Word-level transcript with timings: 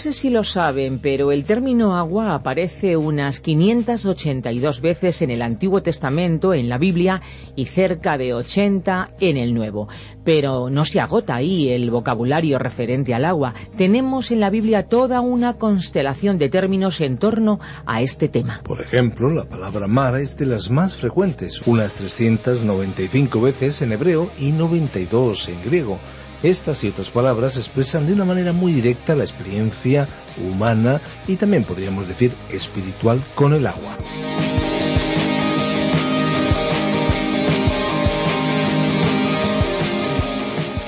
Sé 0.00 0.14
si 0.14 0.30
lo 0.30 0.44
saben, 0.44 0.98
pero 0.98 1.30
el 1.30 1.44
término 1.44 1.94
agua 1.94 2.34
aparece 2.34 2.96
unas 2.96 3.38
582 3.38 4.80
veces 4.80 5.20
en 5.20 5.30
el 5.30 5.42
Antiguo 5.42 5.82
Testamento, 5.82 6.54
en 6.54 6.70
la 6.70 6.78
Biblia, 6.78 7.20
y 7.54 7.66
cerca 7.66 8.16
de 8.16 8.32
80 8.32 9.10
en 9.20 9.36
el 9.36 9.52
Nuevo. 9.52 9.88
Pero 10.24 10.70
no 10.70 10.86
se 10.86 11.00
agota 11.00 11.34
ahí 11.34 11.68
el 11.68 11.90
vocabulario 11.90 12.58
referente 12.58 13.12
al 13.12 13.26
agua. 13.26 13.52
Tenemos 13.76 14.30
en 14.30 14.40
la 14.40 14.48
Biblia 14.48 14.84
toda 14.84 15.20
una 15.20 15.52
constelación 15.54 16.38
de 16.38 16.48
términos 16.48 17.02
en 17.02 17.18
torno 17.18 17.60
a 17.84 18.00
este 18.00 18.28
tema. 18.28 18.62
Por 18.64 18.80
ejemplo, 18.80 19.28
la 19.28 19.44
palabra 19.50 19.86
mar 19.86 20.18
es 20.18 20.38
de 20.38 20.46
las 20.46 20.70
más 20.70 20.94
frecuentes, 20.94 21.60
unas 21.66 21.94
395 21.96 23.38
veces 23.42 23.82
en 23.82 23.92
hebreo 23.92 24.30
y 24.38 24.52
92 24.52 25.50
en 25.50 25.62
griego. 25.62 25.98
Estas 26.42 26.82
y 26.84 26.88
otras 26.88 27.10
palabras 27.10 27.56
expresan 27.56 28.06
de 28.06 28.14
una 28.14 28.24
manera 28.24 28.52
muy 28.52 28.72
directa 28.72 29.14
la 29.14 29.24
experiencia 29.24 30.08
humana 30.42 31.00
y 31.26 31.36
también 31.36 31.64
podríamos 31.64 32.08
decir 32.08 32.32
espiritual 32.50 33.22
con 33.34 33.52
el 33.52 33.66
agua. 33.66 33.96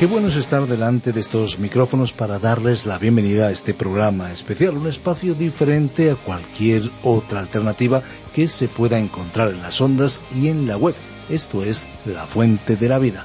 Qué 0.02 0.06
bueno 0.08 0.26
es 0.26 0.36
estar 0.36 0.66
delante 0.66 1.12
de 1.12 1.20
estos 1.20 1.60
micrófonos 1.60 2.12
para 2.12 2.40
darles 2.40 2.86
la 2.86 2.98
bienvenida 2.98 3.46
a 3.46 3.52
este 3.52 3.72
programa 3.72 4.32
especial, 4.32 4.76
un 4.76 4.88
espacio 4.88 5.34
diferente 5.34 6.10
a 6.10 6.16
cualquier 6.16 6.90
otra 7.04 7.38
alternativa 7.38 8.02
que 8.34 8.48
se 8.48 8.66
pueda 8.66 8.98
encontrar 8.98 9.50
en 9.50 9.62
las 9.62 9.80
ondas 9.80 10.20
y 10.34 10.48
en 10.48 10.66
la 10.66 10.76
web. 10.76 10.96
Esto 11.28 11.62
es 11.62 11.86
La 12.04 12.26
Fuente 12.26 12.74
de 12.74 12.88
la 12.88 12.98
Vida. 12.98 13.24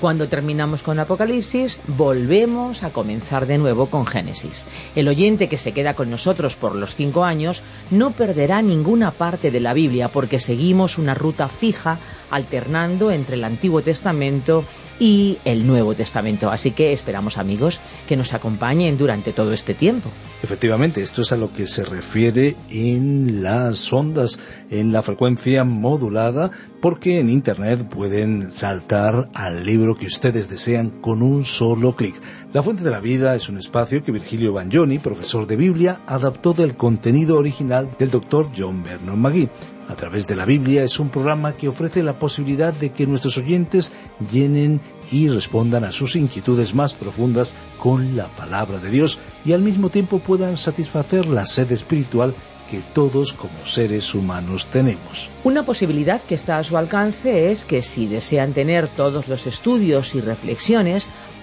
Cuando 0.00 0.28
terminamos 0.28 0.84
con 0.84 1.00
Apocalipsis, 1.00 1.80
volvemos 1.88 2.84
a 2.84 2.90
comenzar 2.90 3.46
de 3.46 3.58
nuevo 3.58 3.86
con 3.86 4.06
Génesis. 4.06 4.64
El 4.94 5.08
oyente 5.08 5.48
que 5.48 5.58
se 5.58 5.72
queda 5.72 5.94
con 5.94 6.08
nosotros 6.08 6.54
por 6.54 6.76
los 6.76 6.94
cinco 6.94 7.24
años 7.24 7.62
no 7.90 8.12
perderá 8.12 8.62
ninguna 8.62 9.10
parte 9.10 9.50
de 9.50 9.58
la 9.58 9.72
Biblia 9.72 10.08
porque 10.08 10.38
seguimos 10.38 10.98
una 10.98 11.14
ruta 11.14 11.48
fija 11.48 11.98
alternando 12.30 13.10
entre 13.10 13.36
el 13.36 13.44
Antiguo 13.44 13.82
Testamento 13.82 14.64
y 15.00 15.38
el 15.44 15.66
Nuevo 15.66 15.94
Testamento. 15.94 16.50
Así 16.50 16.72
que 16.72 16.92
esperamos, 16.92 17.38
amigos, 17.38 17.80
que 18.06 18.16
nos 18.16 18.34
acompañen 18.34 18.98
durante 18.98 19.32
todo 19.32 19.52
este 19.52 19.74
tiempo. 19.74 20.10
Efectivamente, 20.42 21.02
esto 21.02 21.22
es 21.22 21.32
a 21.32 21.36
lo 21.36 21.52
que 21.52 21.66
se 21.66 21.84
refiere 21.84 22.56
en 22.70 23.42
las 23.42 23.92
ondas, 23.92 24.40
en 24.70 24.92
la 24.92 25.02
frecuencia 25.02 25.64
modulada, 25.64 26.50
porque 26.80 27.20
en 27.20 27.30
Internet 27.30 27.88
pueden 27.88 28.52
saltar 28.52 29.30
al 29.34 29.64
libro 29.64 29.96
que 29.96 30.06
ustedes 30.06 30.48
desean 30.48 30.90
con 31.00 31.22
un 31.22 31.44
solo 31.44 31.94
clic. 31.96 32.14
La 32.54 32.62
Fuente 32.62 32.82
de 32.82 32.90
la 32.90 33.00
Vida 33.00 33.34
es 33.34 33.50
un 33.50 33.58
espacio 33.58 34.02
que 34.02 34.10
Virgilio 34.10 34.54
Bagnoni, 34.54 34.98
profesor 34.98 35.46
de 35.46 35.56
Biblia, 35.56 36.00
adaptó 36.06 36.54
del 36.54 36.76
contenido 36.76 37.36
original 37.36 37.90
del 37.98 38.10
doctor 38.10 38.50
John 38.56 38.82
Vernon 38.82 39.20
McGee 39.20 39.50
a 39.88 39.96
través 39.96 40.26
de 40.26 40.36
la 40.36 40.44
Biblia 40.44 40.84
es 40.84 41.00
un 41.00 41.08
programa 41.08 41.54
que 41.54 41.66
ofrece 41.66 42.02
la 42.02 42.18
posibilidad 42.18 42.74
de 42.74 42.90
que 42.90 43.06
nuestros 43.06 43.38
oyentes 43.38 43.90
llenen 44.30 44.82
y 45.10 45.30
respondan 45.30 45.82
a 45.84 45.92
sus 45.92 46.14
inquietudes 46.14 46.74
más 46.74 46.92
profundas 46.92 47.54
con 47.78 48.14
la 48.14 48.28
palabra 48.28 48.78
de 48.78 48.90
Dios 48.90 49.18
y 49.46 49.52
al 49.52 49.62
mismo 49.62 49.88
tiempo 49.88 50.18
puedan 50.18 50.58
satisfacer 50.58 51.26
la 51.26 51.46
sed 51.46 51.72
espiritual 51.72 52.34
que 52.70 52.82
todos 52.92 53.32
como 53.32 53.64
seres 53.64 54.14
humanos 54.14 54.66
tenemos. 54.66 55.30
Una 55.42 55.64
posibilidad 55.64 56.20
que 56.20 56.34
está 56.34 56.58
a 56.58 56.64
su 56.64 56.76
alcance 56.76 57.50
es 57.50 57.64
que 57.64 57.82
si 57.82 58.06
desean 58.06 58.52
tener 58.52 58.88
todos 58.88 59.26
los 59.26 59.46
estudios 59.46 60.14
y 60.14 60.20
reflexiones, 60.20 61.08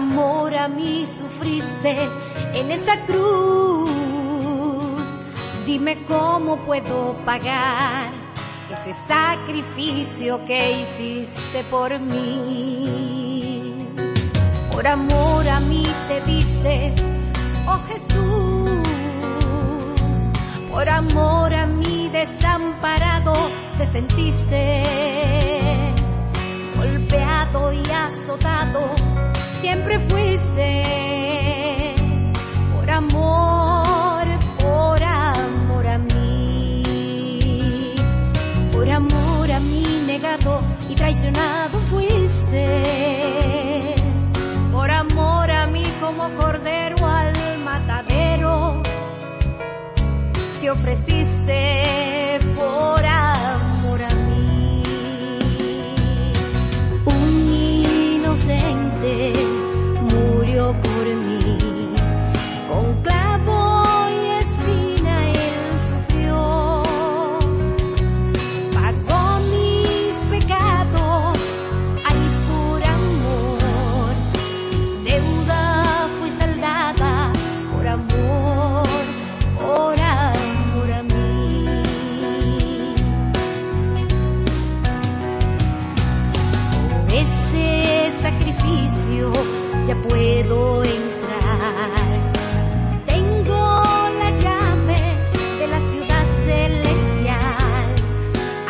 Amor 0.00 0.54
a 0.54 0.66
mí 0.66 1.04
sufriste 1.06 2.08
en 2.54 2.70
esa 2.70 2.96
cruz. 3.06 3.90
Dime 5.66 5.98
cómo 6.08 6.56
puedo 6.68 7.14
pagar 7.26 8.10
ese 8.70 8.94
sacrificio 8.94 10.42
que 10.46 10.80
hiciste 10.80 11.62
por 11.70 11.98
mí. 11.98 13.86
Por 14.72 14.86
amor 14.86 15.46
a 15.46 15.60
mí 15.60 15.86
te 16.08 16.20
diste, 16.22 16.94
oh 17.68 17.80
Jesús. 17.88 18.88
Por 20.70 20.88
amor 20.88 21.52
a 21.52 21.66
mí 21.66 22.08
desamparado 22.10 23.34
te 23.76 23.86
sentiste. 23.86 24.82
Golpeado 26.74 27.70
y 27.74 27.82
azotado 27.90 29.09
siempre 29.60 29.98
fuiste. 29.98 30.82
Por 32.74 32.90
amor, 32.90 34.26
por 34.58 35.02
amor 35.02 35.86
a 35.86 35.98
mí. 35.98 36.82
Por 38.72 38.90
amor 38.90 39.52
a 39.52 39.60
mí 39.60 40.02
negado 40.06 40.60
y 40.88 40.94
traicionado 40.94 41.78
fuiste. 41.90 42.80
Por 44.72 44.90
amor 44.90 45.50
a 45.50 45.66
mí 45.66 45.84
como 46.00 46.30
cordero 46.36 47.06
al 47.06 47.32
matadero. 47.62 48.82
Te 50.60 50.70
ofreciste 50.70 52.19
ya 89.90 89.96
puedo 90.08 90.84
entrar. 90.84 91.90
Tengo 93.06 93.82
la 94.20 94.30
llave 94.44 95.00
de 95.58 95.66
la 95.66 95.80
ciudad 95.90 96.26
celestial. 96.44 97.94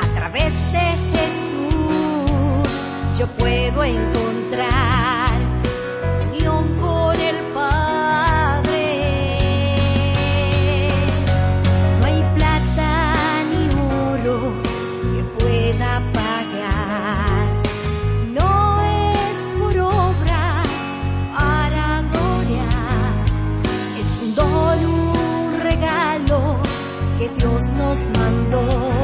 A 0.03 0.07
través 0.15 0.55
de 0.73 0.87
Jesús 1.13 2.69
yo 3.19 3.27
puedo 3.39 3.85
encontrar 3.85 4.90
nos 27.91 28.09
mandó. 28.11 29.00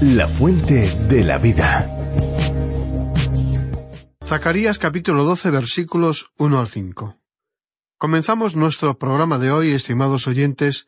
La 0.01 0.27
fuente 0.27 0.99
de 1.07 1.23
la 1.23 1.37
vida. 1.37 1.95
Zacarías 4.25 4.79
capítulo 4.79 5.23
12 5.23 5.49
versículos 5.51 6.31
1 6.37 6.59
al 6.59 6.67
5. 6.67 7.17
Comenzamos 7.97 8.57
nuestro 8.57 8.97
programa 8.97 9.39
de 9.39 9.49
hoy, 9.49 9.71
estimados 9.71 10.27
oyentes, 10.27 10.87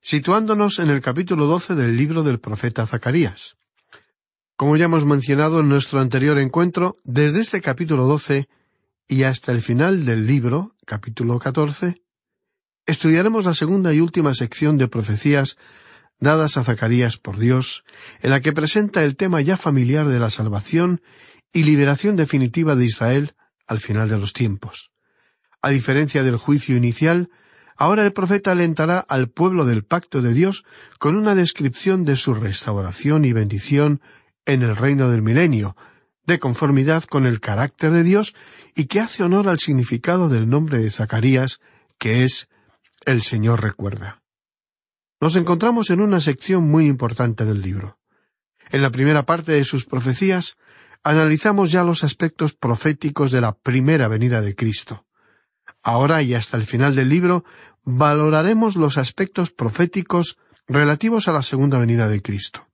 situándonos 0.00 0.78
en 0.78 0.90
el 0.90 1.00
capítulo 1.00 1.46
12 1.46 1.74
del 1.74 1.96
libro 1.96 2.22
del 2.22 2.38
profeta 2.38 2.86
Zacarías. 2.86 3.56
Como 4.54 4.76
ya 4.76 4.84
hemos 4.84 5.04
mencionado 5.04 5.60
en 5.60 5.68
nuestro 5.68 5.98
anterior 5.98 6.38
encuentro, 6.38 6.98
desde 7.02 7.40
este 7.40 7.60
capítulo 7.60 8.04
12 8.04 8.48
y 9.08 9.24
hasta 9.24 9.50
el 9.50 9.60
final 9.60 10.04
del 10.04 10.26
libro, 10.26 10.76
capítulo 10.86 11.38
14, 11.40 12.00
estudiaremos 12.86 13.44
la 13.44 13.54
segunda 13.54 13.92
y 13.94 14.00
última 14.00 14.34
sección 14.34 14.76
de 14.76 14.88
profecías 14.88 15.56
dadas 16.18 16.56
a 16.56 16.64
Zacarías 16.64 17.16
por 17.16 17.38
Dios, 17.38 17.84
en 18.20 18.30
la 18.30 18.40
que 18.40 18.52
presenta 18.52 19.02
el 19.02 19.16
tema 19.16 19.40
ya 19.40 19.56
familiar 19.56 20.08
de 20.08 20.20
la 20.20 20.30
salvación 20.30 21.00
y 21.52 21.64
liberación 21.64 22.16
definitiva 22.16 22.76
de 22.76 22.84
Israel 22.84 23.34
al 23.66 23.80
final 23.80 24.08
de 24.08 24.18
los 24.18 24.32
tiempos. 24.32 24.90
A 25.62 25.70
diferencia 25.70 26.22
del 26.22 26.36
juicio 26.36 26.76
inicial, 26.76 27.30
ahora 27.76 28.04
el 28.04 28.12
profeta 28.12 28.52
alentará 28.52 28.98
al 28.98 29.30
pueblo 29.30 29.64
del 29.64 29.84
pacto 29.84 30.20
de 30.20 30.34
Dios 30.34 30.64
con 30.98 31.16
una 31.16 31.34
descripción 31.34 32.04
de 32.04 32.16
su 32.16 32.34
restauración 32.34 33.24
y 33.24 33.32
bendición 33.32 34.00
en 34.44 34.62
el 34.62 34.76
reino 34.76 35.10
del 35.10 35.22
milenio, 35.22 35.76
de 36.26 36.38
conformidad 36.38 37.04
con 37.04 37.26
el 37.26 37.40
carácter 37.40 37.90
de 37.92 38.02
Dios 38.02 38.34
y 38.74 38.84
que 38.84 39.00
hace 39.00 39.22
honor 39.22 39.48
al 39.48 39.58
significado 39.58 40.28
del 40.28 40.48
nombre 40.48 40.78
de 40.78 40.90
Zacarías, 40.90 41.60
que 41.98 42.24
es 42.24 42.48
El 43.06 43.22
Señor 43.22 43.62
recuerda. 43.62 44.22
Nos 45.22 45.36
encontramos 45.36 45.88
en 45.88 46.02
una 46.02 46.20
sección 46.20 46.70
muy 46.70 46.86
importante 46.86 47.46
del 47.46 47.62
libro. 47.62 47.98
En 48.70 48.82
la 48.82 48.90
primera 48.90 49.24
parte 49.24 49.52
de 49.52 49.64
sus 49.64 49.86
profecías 49.86 50.58
analizamos 51.02 51.72
ya 51.72 51.82
los 51.82 52.04
aspectos 52.04 52.52
proféticos 52.52 53.32
de 53.32 53.40
la 53.40 53.52
primera 53.52 54.06
venida 54.08 54.42
de 54.42 54.54
Cristo. 54.54 55.06
Ahora 55.82 56.22
y 56.22 56.34
hasta 56.34 56.58
el 56.58 56.66
final 56.66 56.94
del 56.94 57.08
libro 57.08 57.44
valoraremos 57.84 58.76
los 58.76 58.98
aspectos 58.98 59.50
proféticos 59.50 60.36
relativos 60.66 61.26
a 61.26 61.32
la 61.32 61.42
segunda 61.42 61.78
venida 61.78 62.06
de 62.06 62.20
Cristo. 62.20 62.66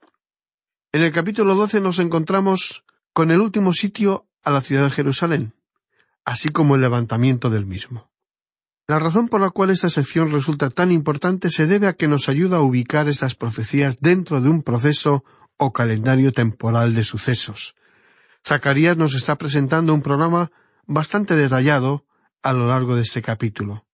En 0.91 1.03
el 1.03 1.13
capítulo 1.13 1.55
doce 1.55 1.81
nos 1.81 2.01
encontramos 2.01 2.85
con 3.13 3.31
el 3.31 3.41
último 3.41 3.73
sitio 3.73 4.27
a 4.43 4.51
la 4.51 4.61
ciudad 4.61 4.85
de 4.85 4.91
Jerusalén, 4.91 5.55
así 6.25 6.49
como 6.49 6.75
el 6.75 6.81
levantamiento 6.81 7.49
del 7.49 7.65
mismo. 7.65 8.11
La 8.89 9.01
razón 9.01 9.29
por 9.29 9.41
la 9.41 9.51
cual 9.51 9.71
esta 9.71 9.91
sección 9.91 10.31
resulta 10.31 10.71
tan 10.71 10.93
importante 10.93 11.51
se 11.51 11.67
debe 11.67 11.89
a 11.89 11.95
que 11.95 12.07
nos 12.07 12.29
ayuda 12.29 12.59
a 12.59 12.63
ubicar 12.63 13.09
estas 13.09 13.35
profecías 13.35 13.99
dentro 14.01 14.41
de 14.41 14.49
un 14.49 14.63
proceso 14.63 15.25
o 15.57 15.73
calendario 15.73 16.31
temporal 16.31 16.95
de 16.95 17.03
sucesos. 17.03 17.75
Zacarías 18.47 18.97
nos 18.97 19.15
está 19.15 19.37
presentando 19.37 19.93
un 19.93 20.03
programa 20.03 20.53
bastante 20.87 21.35
detallado 21.35 22.05
a 22.43 22.53
lo 22.53 22.69
largo 22.69 22.95
de 22.95 23.03
este 23.03 23.23
capítulo. 23.23 23.85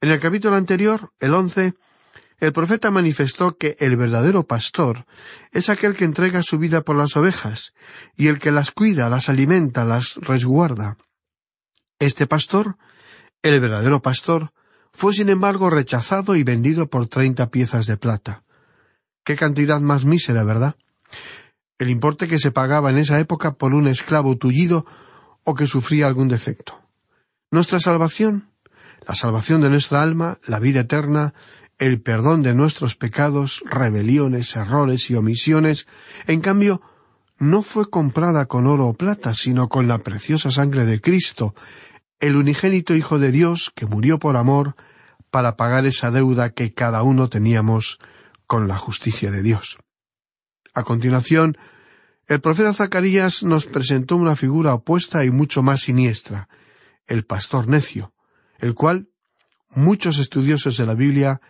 En 0.00 0.10
el 0.10 0.20
capítulo 0.20 0.54
anterior, 0.54 1.12
el 1.18 1.34
once, 1.34 1.74
el 2.38 2.52
profeta 2.52 2.92
manifestó 2.92 3.56
que 3.56 3.76
el 3.80 3.96
verdadero 3.96 4.46
pastor 4.46 5.04
es 5.50 5.68
aquel 5.68 5.96
que 5.96 6.04
entrega 6.04 6.42
su 6.42 6.58
vida 6.58 6.82
por 6.82 6.96
las 6.96 7.16
ovejas, 7.16 7.74
y 8.16 8.28
el 8.28 8.38
que 8.38 8.52
las 8.52 8.70
cuida, 8.70 9.08
las 9.08 9.28
alimenta, 9.28 9.84
las 9.84 10.14
resguarda. 10.16 10.96
Este 11.98 12.28
pastor, 12.28 12.76
el 13.42 13.60
verdadero 13.60 14.00
pastor, 14.02 14.52
fue 14.92 15.12
sin 15.12 15.28
embargo 15.28 15.70
rechazado 15.70 16.36
y 16.36 16.44
vendido 16.44 16.88
por 16.88 17.06
treinta 17.06 17.50
piezas 17.50 17.86
de 17.86 17.96
plata. 17.96 18.44
Qué 19.24 19.36
cantidad 19.36 19.80
más 19.80 20.04
mísera, 20.04 20.44
¿verdad? 20.44 20.76
El 21.78 21.90
importe 21.90 22.28
que 22.28 22.38
se 22.38 22.50
pagaba 22.50 22.90
en 22.90 22.98
esa 22.98 23.18
época 23.18 23.54
por 23.54 23.74
un 23.74 23.88
esclavo 23.88 24.36
tullido 24.36 24.84
o 25.44 25.54
que 25.54 25.66
sufría 25.66 26.06
algún 26.06 26.28
defecto. 26.28 26.80
Nuestra 27.50 27.80
salvación, 27.80 28.50
la 29.06 29.14
salvación 29.14 29.60
de 29.60 29.70
nuestra 29.70 30.02
alma, 30.02 30.38
la 30.46 30.58
vida 30.58 30.80
eterna, 30.80 31.34
el 31.78 32.00
perdón 32.00 32.42
de 32.42 32.54
nuestros 32.54 32.94
pecados, 32.96 33.62
rebeliones, 33.66 34.54
errores 34.54 35.10
y 35.10 35.16
omisiones, 35.16 35.88
en 36.26 36.40
cambio, 36.40 36.80
no 37.38 37.62
fue 37.62 37.90
comprada 37.90 38.46
con 38.46 38.66
oro 38.68 38.86
o 38.86 38.94
plata, 38.94 39.34
sino 39.34 39.68
con 39.68 39.88
la 39.88 39.98
preciosa 39.98 40.52
sangre 40.52 40.84
de 40.84 41.00
Cristo, 41.00 41.54
el 42.20 42.36
unigénito 42.36 42.94
Hijo 42.94 43.18
de 43.18 43.32
Dios 43.32 43.72
que 43.74 43.86
murió 43.86 44.18
por 44.18 44.36
amor 44.36 44.76
para 45.30 45.56
pagar 45.56 45.86
esa 45.86 46.10
deuda 46.10 46.50
que 46.50 46.74
cada 46.74 47.02
uno 47.02 47.28
teníamos 47.28 47.98
con 48.46 48.68
la 48.68 48.76
justicia 48.76 49.30
de 49.30 49.42
Dios. 49.42 49.78
A 50.74 50.82
continuación, 50.82 51.56
el 52.26 52.40
profeta 52.40 52.72
Zacarías 52.72 53.42
nos 53.42 53.66
presentó 53.66 54.16
una 54.16 54.36
figura 54.36 54.74
opuesta 54.74 55.24
y 55.24 55.30
mucho 55.30 55.62
más 55.62 55.82
siniestra, 55.82 56.48
el 57.06 57.24
pastor 57.24 57.68
necio, 57.68 58.14
el 58.58 58.74
cual 58.74 59.08
muchos 59.70 60.18
estudiosos 60.18 60.76
de 60.76 60.86
la 60.86 60.94
Biblia 60.94 61.40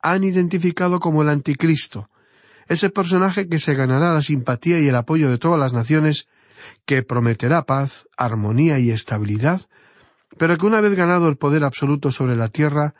han 0.00 0.24
identificado 0.24 1.00
como 1.00 1.22
el 1.22 1.28
anticristo, 1.28 2.10
ese 2.68 2.90
personaje 2.90 3.48
que 3.48 3.58
se 3.58 3.74
ganará 3.74 4.12
la 4.12 4.20
simpatía 4.20 4.78
y 4.78 4.88
el 4.88 4.94
apoyo 4.94 5.30
de 5.30 5.38
todas 5.38 5.58
las 5.58 5.72
naciones, 5.72 6.28
que 6.84 7.02
prometerá 7.02 7.64
paz, 7.64 8.06
armonía 8.16 8.78
y 8.78 8.90
estabilidad, 8.90 9.68
pero 10.38 10.56
que 10.56 10.66
una 10.66 10.80
vez 10.80 10.94
ganado 10.94 11.28
el 11.28 11.36
poder 11.36 11.64
absoluto 11.64 12.10
sobre 12.10 12.36
la 12.36 12.48
tierra, 12.48 12.94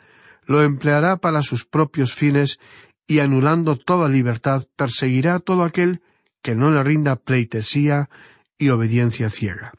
lo 0.45 0.61
empleará 0.61 1.17
para 1.17 1.41
sus 1.41 1.65
propios 1.65 2.13
fines 2.13 2.59
y 3.07 3.19
anulando 3.19 3.75
toda 3.75 4.09
libertad 4.09 4.65
perseguirá 4.75 5.35
a 5.35 5.39
todo 5.39 5.63
aquel 5.63 6.01
que 6.41 6.55
no 6.55 6.71
le 6.71 6.83
rinda 6.83 7.15
pleitesía 7.15 8.09
y 8.57 8.69
obediencia 8.69 9.29
ciega. 9.29 9.73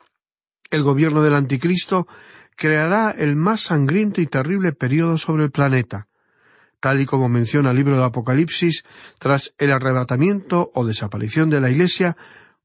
El 0.71 0.83
gobierno 0.83 1.23
del 1.23 1.35
anticristo 1.35 2.07
creará 2.57 3.11
el 3.11 3.37
más 3.37 3.63
sangriento 3.63 4.21
y 4.21 4.27
terrible 4.27 4.73
periodo 4.73 5.19
sobre 5.19 5.45
el 5.45 5.51
planeta, 5.51 6.09
tal 6.81 7.01
y 7.01 7.07
como 7.07 7.29
menciona 7.29 7.71
el 7.71 7.77
libro 7.77 7.97
de 7.97 8.05
Apocalipsis, 8.05 8.85
tras 9.19 9.55
el 9.59 9.73
arrebatamiento 9.73 10.71
o 10.75 10.87
desaparición 10.87 11.51
de 11.51 11.61
la 11.61 11.71
Iglesia, 11.71 12.17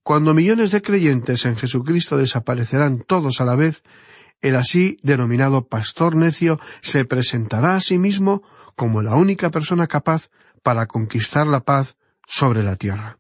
cuando 0.04 0.34
millones 0.34 0.72
de 0.72 0.82
creyentes 0.82 1.46
en 1.46 1.56
Jesucristo 1.56 2.18
desaparecerán 2.18 3.00
todos 3.00 3.42
a 3.42 3.46
la 3.46 3.56
vez, 3.56 3.84
el 4.42 4.56
así 4.56 4.98
denominado 5.02 5.68
pastor 5.68 6.16
necio 6.16 6.60
se 6.82 7.06
presentará 7.06 7.76
a 7.76 7.82
sí 7.82 7.98
mismo 7.98 8.44
como 8.76 9.02
la 9.02 9.16
única 9.16 9.50
persona 9.50 9.88
capaz 9.88 10.30
para 10.64 10.86
conquistar 10.88 11.48
la 11.48 11.62
paz 11.62 11.98
sobre 12.28 12.64
la 12.64 12.76
tierra. 12.76 13.20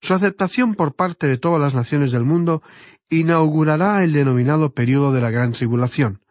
Su 0.00 0.14
aceptación 0.14 0.74
por 0.74 0.94
parte 0.94 1.26
de 1.26 1.38
todas 1.38 1.60
las 1.60 1.74
naciones 1.74 2.12
del 2.12 2.24
mundo 2.24 2.62
inaugurará 3.10 4.02
el 4.04 4.12
denominado 4.12 4.72
período 4.74 5.12
de 5.12 5.20
la 5.20 5.30
Gran 5.30 5.52
Tribulación, 5.52 6.22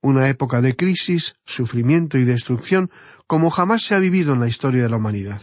una 0.00 0.28
época 0.28 0.60
de 0.60 0.76
crisis, 0.76 1.36
sufrimiento 1.44 2.18
y 2.18 2.24
destrucción 2.24 2.90
como 3.26 3.50
jamás 3.50 3.82
se 3.82 3.94
ha 3.94 3.98
vivido 3.98 4.34
en 4.34 4.40
la 4.40 4.48
historia 4.48 4.82
de 4.82 4.88
la 4.88 4.96
humanidad. 4.96 5.42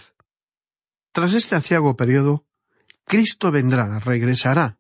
Tras 1.12 1.34
este 1.34 1.56
aciago 1.56 1.96
periodo, 1.96 2.46
Cristo 3.06 3.52
vendrá, 3.52 4.00
regresará, 4.00 4.78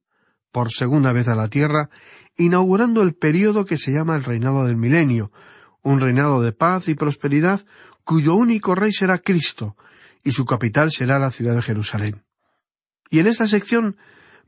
por 0.51 0.71
segunda 0.71 1.13
vez 1.13 1.27
a 1.27 1.35
la 1.35 1.47
tierra, 1.47 1.89
inaugurando 2.39 3.03
el 3.03 3.13
período 3.13 3.65
que 3.65 3.77
se 3.77 3.91
llama 3.91 4.15
el 4.15 4.23
reinado 4.23 4.65
del 4.65 4.77
milenio, 4.77 5.31
un 5.83 5.99
reinado 5.99 6.41
de 6.41 6.53
paz 6.53 6.87
y 6.87 6.95
prosperidad 6.95 7.65
cuyo 8.03 8.33
único 8.33 8.73
rey 8.75 8.91
será 8.91 9.19
Cristo, 9.19 9.75
y 10.23 10.31
su 10.31 10.45
capital 10.45 10.89
será 10.89 11.19
la 11.19 11.31
ciudad 11.31 11.53
de 11.53 11.61
Jerusalén. 11.61 12.23
Y 13.09 13.19
en 13.19 13.27
esta 13.27 13.45
sección 13.45 13.97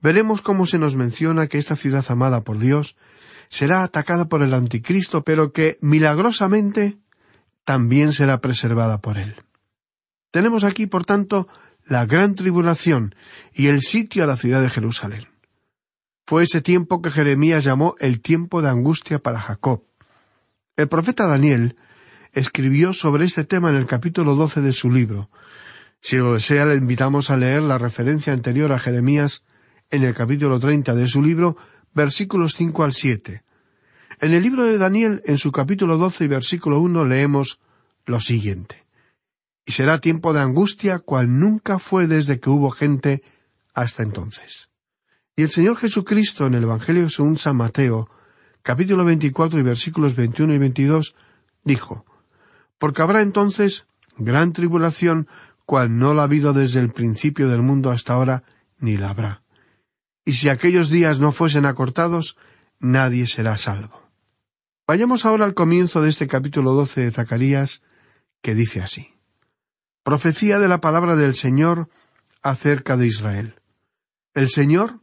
veremos 0.01 0.41
cómo 0.41 0.65
se 0.65 0.79
nos 0.79 0.95
menciona 0.95 1.47
que 1.47 1.57
esta 1.57 1.75
ciudad 1.75 2.05
amada 2.09 2.41
por 2.41 2.59
Dios 2.59 2.95
será 3.49 3.83
atacada 3.83 4.25
por 4.25 4.41
el 4.41 4.53
anticristo, 4.53 5.23
pero 5.23 5.51
que 5.51 5.77
milagrosamente 5.81 6.97
también 7.65 8.13
será 8.13 8.39
preservada 8.39 9.01
por 9.01 9.17
él. 9.17 9.35
Tenemos 10.31 10.63
aquí, 10.63 10.87
por 10.87 11.03
tanto, 11.03 11.49
la 11.85 12.05
gran 12.05 12.35
tribulación 12.35 13.15
y 13.53 13.67
el 13.67 13.81
sitio 13.81 14.23
a 14.23 14.27
la 14.27 14.37
ciudad 14.37 14.61
de 14.61 14.69
Jerusalén. 14.69 15.30
Fue 16.31 16.43
ese 16.43 16.61
tiempo 16.61 17.01
que 17.01 17.11
Jeremías 17.11 17.65
llamó 17.65 17.95
el 17.99 18.21
tiempo 18.21 18.61
de 18.61 18.69
angustia 18.69 19.19
para 19.19 19.41
Jacob. 19.41 19.83
El 20.77 20.87
profeta 20.87 21.27
Daniel 21.27 21.75
escribió 22.31 22.93
sobre 22.93 23.25
este 23.25 23.43
tema 23.43 23.69
en 23.69 23.75
el 23.75 23.85
capítulo 23.85 24.35
doce 24.35 24.61
de 24.61 24.71
su 24.71 24.89
libro. 24.89 25.29
Si 25.99 26.15
lo 26.15 26.35
desea, 26.35 26.65
le 26.65 26.77
invitamos 26.77 27.31
a 27.31 27.35
leer 27.35 27.63
la 27.63 27.77
referencia 27.77 28.31
anterior 28.31 28.71
a 28.71 28.79
Jeremías 28.79 29.43
en 29.89 30.03
el 30.03 30.13
capítulo 30.13 30.57
treinta 30.57 30.95
de 30.95 31.05
su 31.07 31.21
libro 31.21 31.57
versículos 31.93 32.55
cinco 32.55 32.85
al 32.85 32.93
siete. 32.93 33.43
En 34.21 34.31
el 34.31 34.41
libro 34.41 34.63
de 34.63 34.77
Daniel, 34.77 35.21
en 35.25 35.37
su 35.37 35.51
capítulo 35.51 35.97
doce 35.97 36.23
y 36.23 36.27
versículo 36.29 36.79
uno, 36.79 37.03
leemos 37.03 37.59
lo 38.05 38.21
siguiente. 38.21 38.85
Y 39.65 39.73
será 39.73 39.99
tiempo 39.99 40.31
de 40.31 40.39
angustia 40.39 40.99
cual 40.99 41.37
nunca 41.41 41.77
fue 41.77 42.07
desde 42.07 42.39
que 42.39 42.49
hubo 42.49 42.71
gente 42.71 43.21
hasta 43.73 44.01
entonces. 44.01 44.70
Y 45.41 45.43
el 45.43 45.49
Señor 45.49 45.75
Jesucristo 45.77 46.45
en 46.45 46.53
el 46.53 46.61
Evangelio 46.61 47.09
según 47.09 47.35
San 47.35 47.57
Mateo, 47.57 48.07
capítulo 48.61 49.03
veinticuatro 49.03 49.59
y 49.59 49.63
versículos 49.63 50.15
veintiuno 50.15 50.53
y 50.53 50.59
veintidós, 50.59 51.15
dijo, 51.63 52.05
Porque 52.77 53.01
habrá 53.01 53.23
entonces 53.23 53.87
gran 54.17 54.53
tribulación 54.53 55.27
cual 55.65 55.97
no 55.97 56.13
la 56.13 56.21
ha 56.21 56.25
habido 56.25 56.53
desde 56.53 56.79
el 56.79 56.91
principio 56.91 57.49
del 57.49 57.63
mundo 57.63 57.89
hasta 57.89 58.13
ahora, 58.13 58.43
ni 58.77 58.97
la 58.97 59.09
habrá 59.09 59.41
y 60.25 60.33
si 60.33 60.47
aquellos 60.47 60.89
días 60.89 61.19
no 61.19 61.31
fuesen 61.31 61.65
acortados, 61.65 62.37
nadie 62.79 63.25
será 63.25 63.57
salvo. 63.57 63.99
Vayamos 64.87 65.25
ahora 65.25 65.45
al 65.45 65.55
comienzo 65.55 66.03
de 66.03 66.09
este 66.09 66.27
capítulo 66.27 66.73
doce 66.73 67.01
de 67.01 67.09
Zacarías, 67.11 67.81
que 68.43 68.53
dice 68.53 68.79
así. 68.79 69.15
Profecía 70.03 70.59
de 70.59 70.67
la 70.67 70.81
palabra 70.81 71.15
del 71.15 71.33
Señor 71.33 71.89
acerca 72.43 72.95
de 72.95 73.07
Israel. 73.07 73.55
El 74.35 74.49
Señor, 74.49 75.00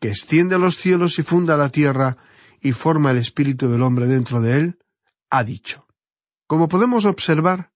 que 0.00 0.08
extiende 0.08 0.58
los 0.58 0.76
cielos 0.76 1.18
y 1.18 1.22
funda 1.22 1.56
la 1.56 1.68
tierra 1.68 2.16
y 2.60 2.72
forma 2.72 3.10
el 3.10 3.18
espíritu 3.18 3.68
del 3.68 3.82
hombre 3.82 4.06
dentro 4.06 4.40
de 4.40 4.56
él, 4.56 4.78
ha 5.30 5.44
dicho. 5.44 5.86
Como 6.46 6.68
podemos 6.68 7.04
observar, 7.04 7.70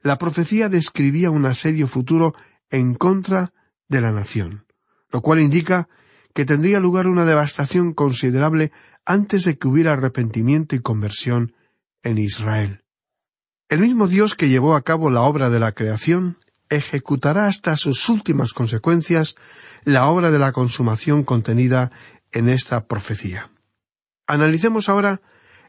la 0.00 0.18
profecía 0.18 0.68
describía 0.68 1.30
un 1.30 1.46
asedio 1.46 1.86
futuro 1.86 2.34
en 2.70 2.94
contra 2.94 3.52
de 3.88 4.00
la 4.00 4.12
nación, 4.12 4.66
lo 5.10 5.22
cual 5.22 5.40
indica 5.40 5.88
que 6.34 6.44
tendría 6.44 6.80
lugar 6.80 7.06
una 7.06 7.24
devastación 7.24 7.94
considerable 7.94 8.72
antes 9.06 9.44
de 9.44 9.56
que 9.56 9.68
hubiera 9.68 9.92
arrepentimiento 9.92 10.74
y 10.74 10.80
conversión 10.80 11.54
en 12.02 12.18
Israel. 12.18 12.84
El 13.68 13.80
mismo 13.80 14.08
Dios 14.08 14.34
que 14.34 14.48
llevó 14.48 14.74
a 14.74 14.82
cabo 14.82 15.10
la 15.10 15.22
obra 15.22 15.48
de 15.48 15.60
la 15.60 15.72
creación 15.72 16.38
ejecutará 16.68 17.46
hasta 17.46 17.76
sus 17.76 18.08
últimas 18.08 18.52
consecuencias 18.52 19.36
la 19.84 20.08
obra 20.08 20.30
de 20.30 20.38
la 20.38 20.52
consumación 20.52 21.24
contenida 21.24 21.90
en 22.32 22.48
esta 22.48 22.86
profecía. 22.86 23.50
Analicemos 24.26 24.88
ahora 24.88 25.20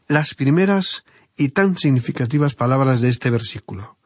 las 0.08 0.34
primeras 0.34 1.04
y 1.36 1.50
tan 1.50 1.76
significativas 1.76 2.54
palabras 2.54 3.00
de 3.00 3.08
este 3.08 3.30
versículo. 3.30 3.98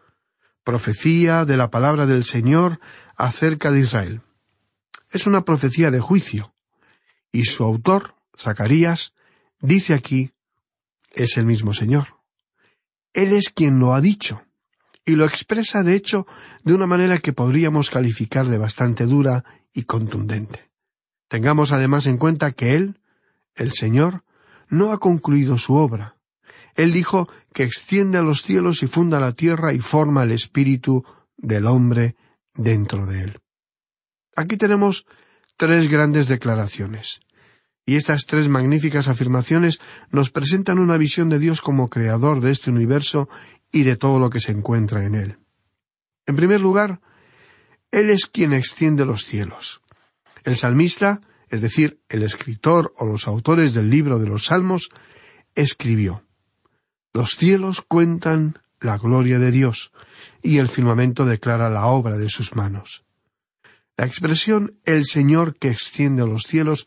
Profecía 0.64 1.44
de 1.44 1.56
la 1.56 1.70
palabra 1.70 2.06
del 2.06 2.24
Señor 2.24 2.80
acerca 3.16 3.70
de 3.70 3.80
Israel. 3.80 4.22
Es 5.10 5.26
una 5.26 5.44
profecía 5.44 5.90
de 5.90 6.00
juicio, 6.00 6.54
y 7.32 7.44
su 7.44 7.64
autor, 7.64 8.14
Zacarías, 8.36 9.12
dice 9.60 9.94
aquí, 9.94 10.32
es 11.12 11.36
el 11.36 11.46
mismo 11.46 11.72
Señor. 11.72 12.18
Él 13.12 13.32
es 13.32 13.50
quien 13.50 13.78
lo 13.78 13.94
ha 13.94 14.00
dicho, 14.00 14.42
y 15.04 15.16
lo 15.16 15.24
expresa 15.24 15.82
de 15.82 15.94
hecho 15.94 16.26
de 16.64 16.74
una 16.74 16.86
manera 16.86 17.18
que 17.18 17.32
podríamos 17.32 17.90
calificar 17.90 18.46
de 18.46 18.58
bastante 18.58 19.06
dura 19.06 19.44
y 19.72 19.84
contundente. 19.84 20.70
Tengamos 21.28 21.72
además 21.72 22.06
en 22.06 22.18
cuenta 22.18 22.52
que 22.52 22.74
Él, 22.74 23.00
el 23.54 23.72
Señor, 23.72 24.24
no 24.68 24.92
ha 24.92 24.98
concluido 24.98 25.58
su 25.58 25.74
obra. 25.74 26.16
Él 26.74 26.92
dijo 26.92 27.28
que 27.52 27.64
extiende 27.64 28.18
a 28.18 28.22
los 28.22 28.42
cielos 28.42 28.82
y 28.82 28.86
funda 28.86 29.20
la 29.20 29.32
tierra 29.32 29.72
y 29.72 29.80
forma 29.80 30.22
el 30.22 30.32
espíritu 30.32 31.04
del 31.36 31.66
hombre 31.66 32.16
dentro 32.54 33.06
de 33.06 33.22
él. 33.22 33.38
Aquí 34.36 34.56
tenemos 34.56 35.06
tres 35.56 35.90
grandes 35.90 36.28
declaraciones. 36.28 37.20
Y 37.84 37.96
estas 37.96 38.26
tres 38.26 38.48
magníficas 38.48 39.08
afirmaciones 39.08 39.80
nos 40.10 40.30
presentan 40.30 40.78
una 40.78 40.96
visión 40.96 41.28
de 41.28 41.38
Dios 41.38 41.60
como 41.60 41.88
creador 41.88 42.40
de 42.40 42.50
este 42.50 42.70
universo 42.70 43.28
y 43.72 43.84
de 43.84 43.96
todo 43.96 44.18
lo 44.18 44.30
que 44.30 44.40
se 44.40 44.52
encuentra 44.52 45.04
en 45.04 45.14
él. 45.14 45.38
En 46.26 46.36
primer 46.36 46.60
lugar, 46.60 47.00
Él 47.90 48.10
es 48.10 48.26
quien 48.26 48.52
extiende 48.52 49.04
los 49.04 49.24
cielos. 49.24 49.80
El 50.44 50.56
salmista, 50.56 51.20
es 51.48 51.60
decir, 51.60 52.00
el 52.08 52.22
escritor 52.22 52.92
o 52.96 53.06
los 53.06 53.26
autores 53.26 53.74
del 53.74 53.90
libro 53.90 54.18
de 54.18 54.28
los 54.28 54.46
Salmos, 54.46 54.90
escribió 55.54 56.24
Los 57.12 57.36
cielos 57.36 57.82
cuentan 57.82 58.60
la 58.80 58.96
gloria 58.96 59.38
de 59.38 59.50
Dios, 59.50 59.92
y 60.42 60.58
el 60.58 60.68
firmamento 60.68 61.24
declara 61.24 61.68
la 61.68 61.86
obra 61.86 62.16
de 62.16 62.28
sus 62.28 62.54
manos. 62.54 63.04
La 63.96 64.06
expresión 64.06 64.78
el 64.84 65.04
Señor 65.04 65.58
que 65.58 65.68
extiende 65.68 66.26
los 66.26 66.44
cielos 66.44 66.86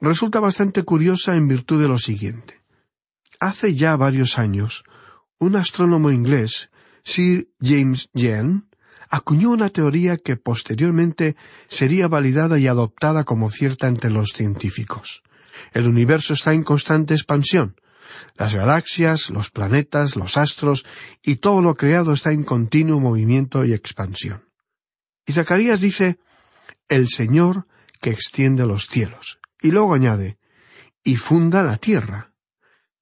resulta 0.00 0.38
bastante 0.38 0.84
curiosa 0.84 1.34
en 1.34 1.48
virtud 1.48 1.82
de 1.82 1.88
lo 1.88 1.98
siguiente. 1.98 2.60
Hace 3.40 3.74
ya 3.74 3.96
varios 3.96 4.38
años, 4.38 4.84
un 5.40 5.56
astrónomo 5.56 6.12
inglés, 6.12 6.70
Sir 7.02 7.48
James 7.60 8.08
Yen, 8.12 8.68
acuñó 9.08 9.50
una 9.50 9.70
teoría 9.70 10.16
que 10.16 10.36
posteriormente 10.36 11.34
sería 11.66 12.06
validada 12.06 12.58
y 12.58 12.68
adoptada 12.68 13.24
como 13.24 13.50
cierta 13.50 13.88
entre 13.88 14.10
los 14.10 14.28
científicos. 14.28 15.22
El 15.72 15.88
universo 15.88 16.34
está 16.34 16.52
en 16.52 16.62
constante 16.62 17.14
expansión. 17.14 17.74
Las 18.36 18.54
galaxias, 18.54 19.30
los 19.30 19.50
planetas, 19.50 20.14
los 20.14 20.36
astros 20.36 20.84
y 21.22 21.36
todo 21.36 21.62
lo 21.62 21.74
creado 21.74 22.12
está 22.12 22.32
en 22.32 22.44
continuo 22.44 23.00
movimiento 23.00 23.64
y 23.64 23.72
expansión. 23.72 24.44
Y 25.26 25.32
Zacarías 25.32 25.80
dice 25.80 26.18
el 26.88 27.08
Señor 27.08 27.66
que 28.00 28.10
extiende 28.10 28.66
los 28.66 28.86
cielos. 28.86 29.40
Y 29.62 29.70
luego 29.70 29.94
añade 29.94 30.38
y 31.02 31.16
funda 31.16 31.62
la 31.62 31.76
tierra. 31.76 32.32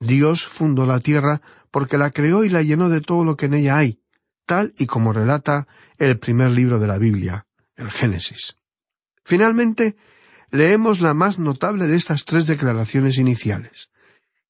Dios 0.00 0.46
fundó 0.46 0.86
la 0.86 1.00
tierra 1.00 1.40
porque 1.70 1.98
la 1.98 2.10
creó 2.10 2.44
y 2.44 2.48
la 2.48 2.62
llenó 2.62 2.88
de 2.88 3.00
todo 3.00 3.24
lo 3.24 3.36
que 3.36 3.46
en 3.46 3.54
ella 3.54 3.76
hay, 3.76 4.00
tal 4.46 4.74
y 4.78 4.86
como 4.86 5.12
relata 5.12 5.66
el 5.96 6.18
primer 6.18 6.50
libro 6.50 6.78
de 6.78 6.86
la 6.86 6.98
Biblia, 6.98 7.46
el 7.76 7.90
Génesis. 7.90 8.56
Finalmente, 9.24 9.96
leemos 10.50 11.00
la 11.00 11.14
más 11.14 11.38
notable 11.38 11.86
de 11.86 11.96
estas 11.96 12.24
tres 12.24 12.46
declaraciones 12.46 13.18
iniciales, 13.18 13.90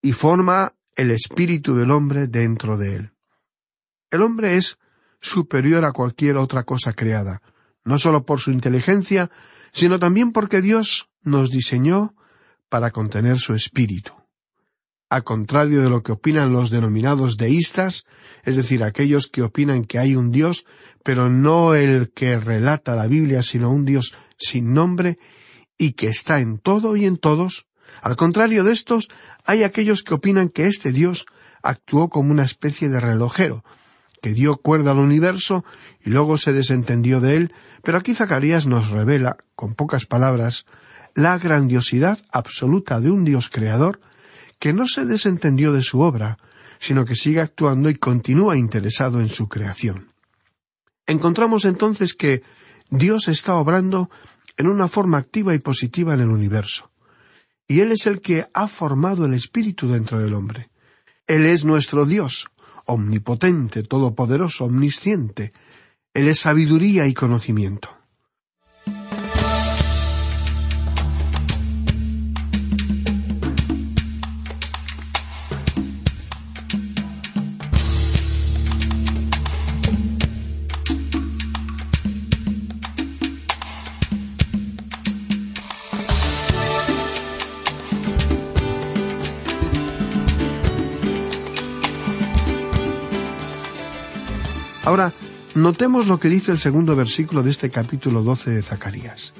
y 0.01 0.13
forma 0.13 0.75
el 0.95 1.11
espíritu 1.11 1.75
del 1.75 1.91
hombre 1.91 2.29
dentro 2.29 2.77
de 2.77 2.97
él. 2.97 3.13
El 4.11 4.23
hombre 4.23 4.57
es 4.57 4.79
superior 5.21 5.85
a 5.85 5.93
cualquier 5.93 6.37
otra 6.37 6.63
cosa 6.65 6.93
creada, 6.93 7.43
no 7.85 7.99
sólo 7.99 8.25
por 8.25 8.41
su 8.41 8.52
inteligencia, 8.52 9.31
sino 9.73 9.99
también 9.99 10.33
porque 10.33 10.61
Dios 10.61 11.11
nos 11.23 11.50
diseñó 11.50 12.15
para 12.69 12.91
contener 12.91 13.39
su 13.39 13.54
espíritu 13.54 14.18
a 15.10 15.23
contrario 15.23 15.82
de 15.82 15.90
lo 15.90 16.02
que 16.02 16.12
opinan 16.12 16.52
los 16.52 16.71
denominados 16.71 17.36
deístas, 17.36 18.04
es 18.44 18.56
decir, 18.56 18.82
aquellos 18.82 19.26
que 19.26 19.42
opinan 19.42 19.84
que 19.84 19.99
hay 19.99 20.14
un 20.14 20.30
Dios, 20.30 20.66
pero 21.02 21.30
no 21.30 21.75
el 21.75 22.10
que 22.10 22.38
relata 22.38 22.94
la 22.94 23.06
Biblia, 23.06 23.42
sino 23.42 23.71
un 23.71 23.84
Dios 23.84 24.14
sin 24.36 24.75
nombre 24.75 25.18
y 25.78 25.92
que 25.92 26.08
está 26.08 26.40
en 26.40 26.58
todo 26.58 26.97
y 26.97 27.06
en 27.06 27.16
todos. 27.16 27.66
Al 28.02 28.16
contrario 28.16 28.64
de 28.64 28.73
estos, 28.73 29.08
hay 29.47 29.62
aquellos 29.62 30.02
que 30.02 30.14
opinan 30.14 30.50
que 30.50 30.66
este 30.66 30.92
Dios 30.92 31.25
actuó 31.62 32.10
como 32.10 32.30
una 32.30 32.44
especie 32.44 32.88
de 32.88 33.00
relojero, 33.00 33.64
que 34.21 34.32
dio 34.32 34.56
cuerda 34.56 34.90
al 34.90 34.99
universo 34.99 35.64
y 36.04 36.10
luego 36.10 36.36
se 36.36 36.52
desentendió 36.52 37.21
de 37.21 37.36
él, 37.36 37.52
pero 37.82 37.99
aquí 37.99 38.14
Zacarías 38.14 38.66
nos 38.66 38.90
revela, 38.90 39.38
con 39.54 39.75
pocas 39.75 40.04
palabras, 40.04 40.66
la 41.14 41.38
grandiosidad 41.38 42.18
absoluta 42.30 43.00
de 43.00 43.10
un 43.10 43.25
Dios 43.25 43.49
creador 43.49 44.00
que 44.58 44.73
no 44.73 44.86
se 44.86 45.04
desentendió 45.04 45.73
de 45.73 45.82
su 45.82 46.00
obra, 46.00 46.38
sino 46.78 47.04
que 47.04 47.14
sigue 47.14 47.40
actuando 47.40 47.90
y 47.90 47.94
continúa 47.94 48.56
interesado 48.56 49.21
en 49.21 49.28
su 49.28 49.49
creación. 49.49 50.12
Encontramos 51.06 51.64
entonces 51.64 52.14
que 52.14 52.42
Dios 52.90 53.28
está 53.28 53.54
obrando 53.54 54.10
en 54.56 54.66
una 54.66 54.88
forma 54.88 55.18
activa 55.18 55.54
y 55.54 55.58
positiva 55.58 56.14
en 56.14 56.21
el 56.21 56.28
universo. 56.28 56.90
Y 57.66 57.80
Él 57.80 57.92
es 57.92 58.06
el 58.06 58.21
que 58.21 58.47
ha 58.54 58.66
formado 58.66 59.26
el 59.26 59.34
espíritu 59.34 59.88
dentro 59.88 60.21
del 60.21 60.34
hombre. 60.34 60.71
Él 61.26 61.44
es 61.44 61.64
nuestro 61.64 62.06
Dios, 62.06 62.49
omnipotente, 62.86 63.82
todopoderoso, 63.82 64.64
omnisciente. 64.64 65.52
Él 66.14 66.28
es 66.28 66.40
sabiduría 66.40 67.06
y 67.06 67.14
conocimiento. 67.14 67.98
Notemos 95.69 96.07
lo 96.07 96.19
que 96.19 96.31
dice 96.31 96.50
el 96.50 96.59
segundo 96.59 96.97
versículo 96.97 97.43
de 97.43 97.50
este 97.50 97.69
capítulo 97.69 98.23
doce 98.23 98.50
de 98.50 98.63
Zacarías. 98.63 99.35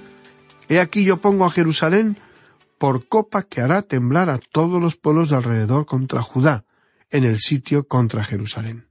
He 0.69 0.79
aquí 0.79 1.03
yo 1.03 1.23
pongo 1.23 1.47
a 1.47 1.51
Jerusalén 1.51 2.19
por 2.77 3.09
copa 3.09 3.45
que 3.45 3.63
hará 3.63 3.81
temblar 3.81 4.29
a 4.29 4.39
todos 4.39 4.79
los 4.79 4.95
pueblos 4.95 5.31
de 5.31 5.37
alrededor 5.37 5.87
contra 5.87 6.21
Judá, 6.21 6.67
en 7.09 7.25
el 7.25 7.39
sitio 7.39 7.89
contra 7.89 8.25
Jerusalén. 8.25 8.89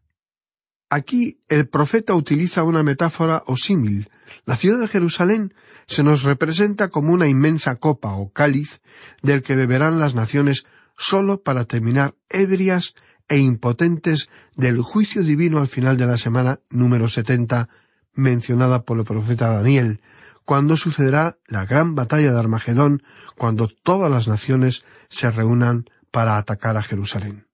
Aquí 0.90 1.40
el 1.48 1.70
profeta 1.70 2.16
utiliza 2.16 2.64
una 2.64 2.82
metáfora 2.82 3.44
o 3.46 3.56
símil. 3.56 4.10
La 4.46 4.56
ciudad 4.56 4.80
de 4.80 4.88
Jerusalén 4.88 5.54
se 5.86 6.02
nos 6.02 6.24
representa 6.24 6.90
como 6.90 7.14
una 7.14 7.28
inmensa 7.28 7.76
copa 7.76 8.16
o 8.16 8.32
cáliz 8.32 8.82
del 9.22 9.44
que 9.44 9.56
beberán 9.56 10.00
las 10.00 10.16
naciones 10.16 10.66
sólo 10.98 11.44
para 11.44 11.66
terminar 11.66 12.16
ebrias 12.30 12.96
e 13.30 13.38
impotentes 13.38 14.30
del 14.56 14.82
juicio 14.82 15.24
divino 15.24 15.60
al 15.60 15.68
final 15.68 15.98
de 15.98 16.06
la 16.06 16.18
semana 16.18 16.60
número 16.70 17.08
setenta 17.08 17.70
mencionada 18.14 18.84
por 18.84 18.98
el 18.98 19.06
profeta 19.06 19.50
Daniel, 19.50 20.02
cuando 20.46 20.78
sucederá 20.78 21.38
la 21.48 21.66
gran 21.66 21.94
batalla 21.94 22.32
de 22.32 22.40
Armagedón, 22.40 23.04
cuando 23.36 23.68
todas 23.68 24.10
las 24.10 24.28
naciones 24.28 24.86
se 25.10 25.30
reúnan 25.30 25.86
para 26.10 26.38
atacar 26.38 26.78
a 26.78 26.84
Jerusalén. 26.84 27.48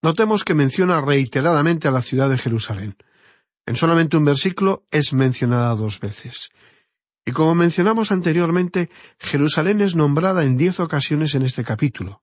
Notemos 0.00 0.44
que 0.44 0.54
menciona 0.54 1.00
reiteradamente 1.00 1.88
a 1.88 1.90
la 1.90 2.02
ciudad 2.02 2.30
de 2.30 2.38
Jerusalén. 2.38 2.96
En 3.66 3.76
solamente 3.76 4.16
un 4.16 4.24
versículo 4.24 4.84
es 4.90 5.12
mencionada 5.12 5.74
dos 5.74 5.98
veces. 5.98 6.50
Y 7.26 7.32
como 7.32 7.54
mencionamos 7.54 8.12
anteriormente, 8.12 8.90
Jerusalén 9.18 9.80
es 9.80 9.96
nombrada 9.96 10.44
en 10.44 10.56
diez 10.56 10.78
ocasiones 10.78 11.34
en 11.34 11.42
este 11.42 11.64
capítulo. 11.64 12.22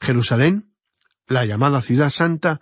Jerusalén 0.00 0.71
la 1.32 1.44
llamada 1.44 1.80
ciudad 1.80 2.10
santa, 2.10 2.60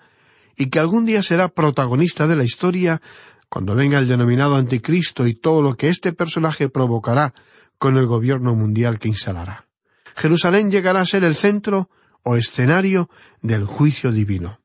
y 0.56 0.66
que 0.70 0.78
algún 0.78 1.06
día 1.06 1.22
será 1.22 1.48
protagonista 1.48 2.26
de 2.26 2.36
la 2.36 2.44
historia 2.44 3.00
cuando 3.48 3.74
venga 3.74 3.98
el 3.98 4.08
denominado 4.08 4.56
anticristo 4.56 5.26
y 5.26 5.34
todo 5.34 5.62
lo 5.62 5.76
que 5.76 5.88
este 5.88 6.12
personaje 6.12 6.68
provocará 6.68 7.34
con 7.78 7.96
el 7.96 8.06
gobierno 8.06 8.54
mundial 8.54 8.98
que 8.98 9.08
instalará. 9.08 9.66
Jerusalén 10.14 10.70
llegará 10.70 11.00
a 11.00 11.06
ser 11.06 11.24
el 11.24 11.34
centro 11.34 11.88
o 12.22 12.36
escenario 12.36 13.08
del 13.40 13.64
juicio 13.64 14.12
divino. 14.12 14.60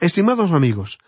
Estimados 0.00 0.52
amigos, 0.52 0.98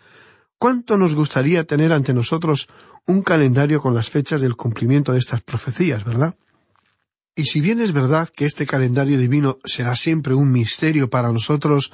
¿cuánto 0.57 0.97
nos 0.97 1.13
gustaría 1.13 1.65
tener 1.65 1.91
ante 1.91 2.13
nosotros 2.13 2.67
un 3.05 3.21
calendario 3.21 3.81
con 3.81 3.93
las 3.93 4.09
fechas 4.09 4.41
del 4.41 4.55
cumplimiento 4.55 5.11
de 5.11 5.19
estas 5.19 5.41
profecías, 5.41 6.05
verdad? 6.05 6.35
Y 7.35 7.45
si 7.45 7.61
bien 7.61 7.81
es 7.81 7.91
verdad 7.91 8.29
que 8.29 8.45
este 8.45 8.65
calendario 8.65 9.17
divino 9.17 9.59
será 9.63 9.95
siempre 9.95 10.33
un 10.33 10.51
misterio 10.51 11.09
para 11.09 11.31
nosotros 11.31 11.91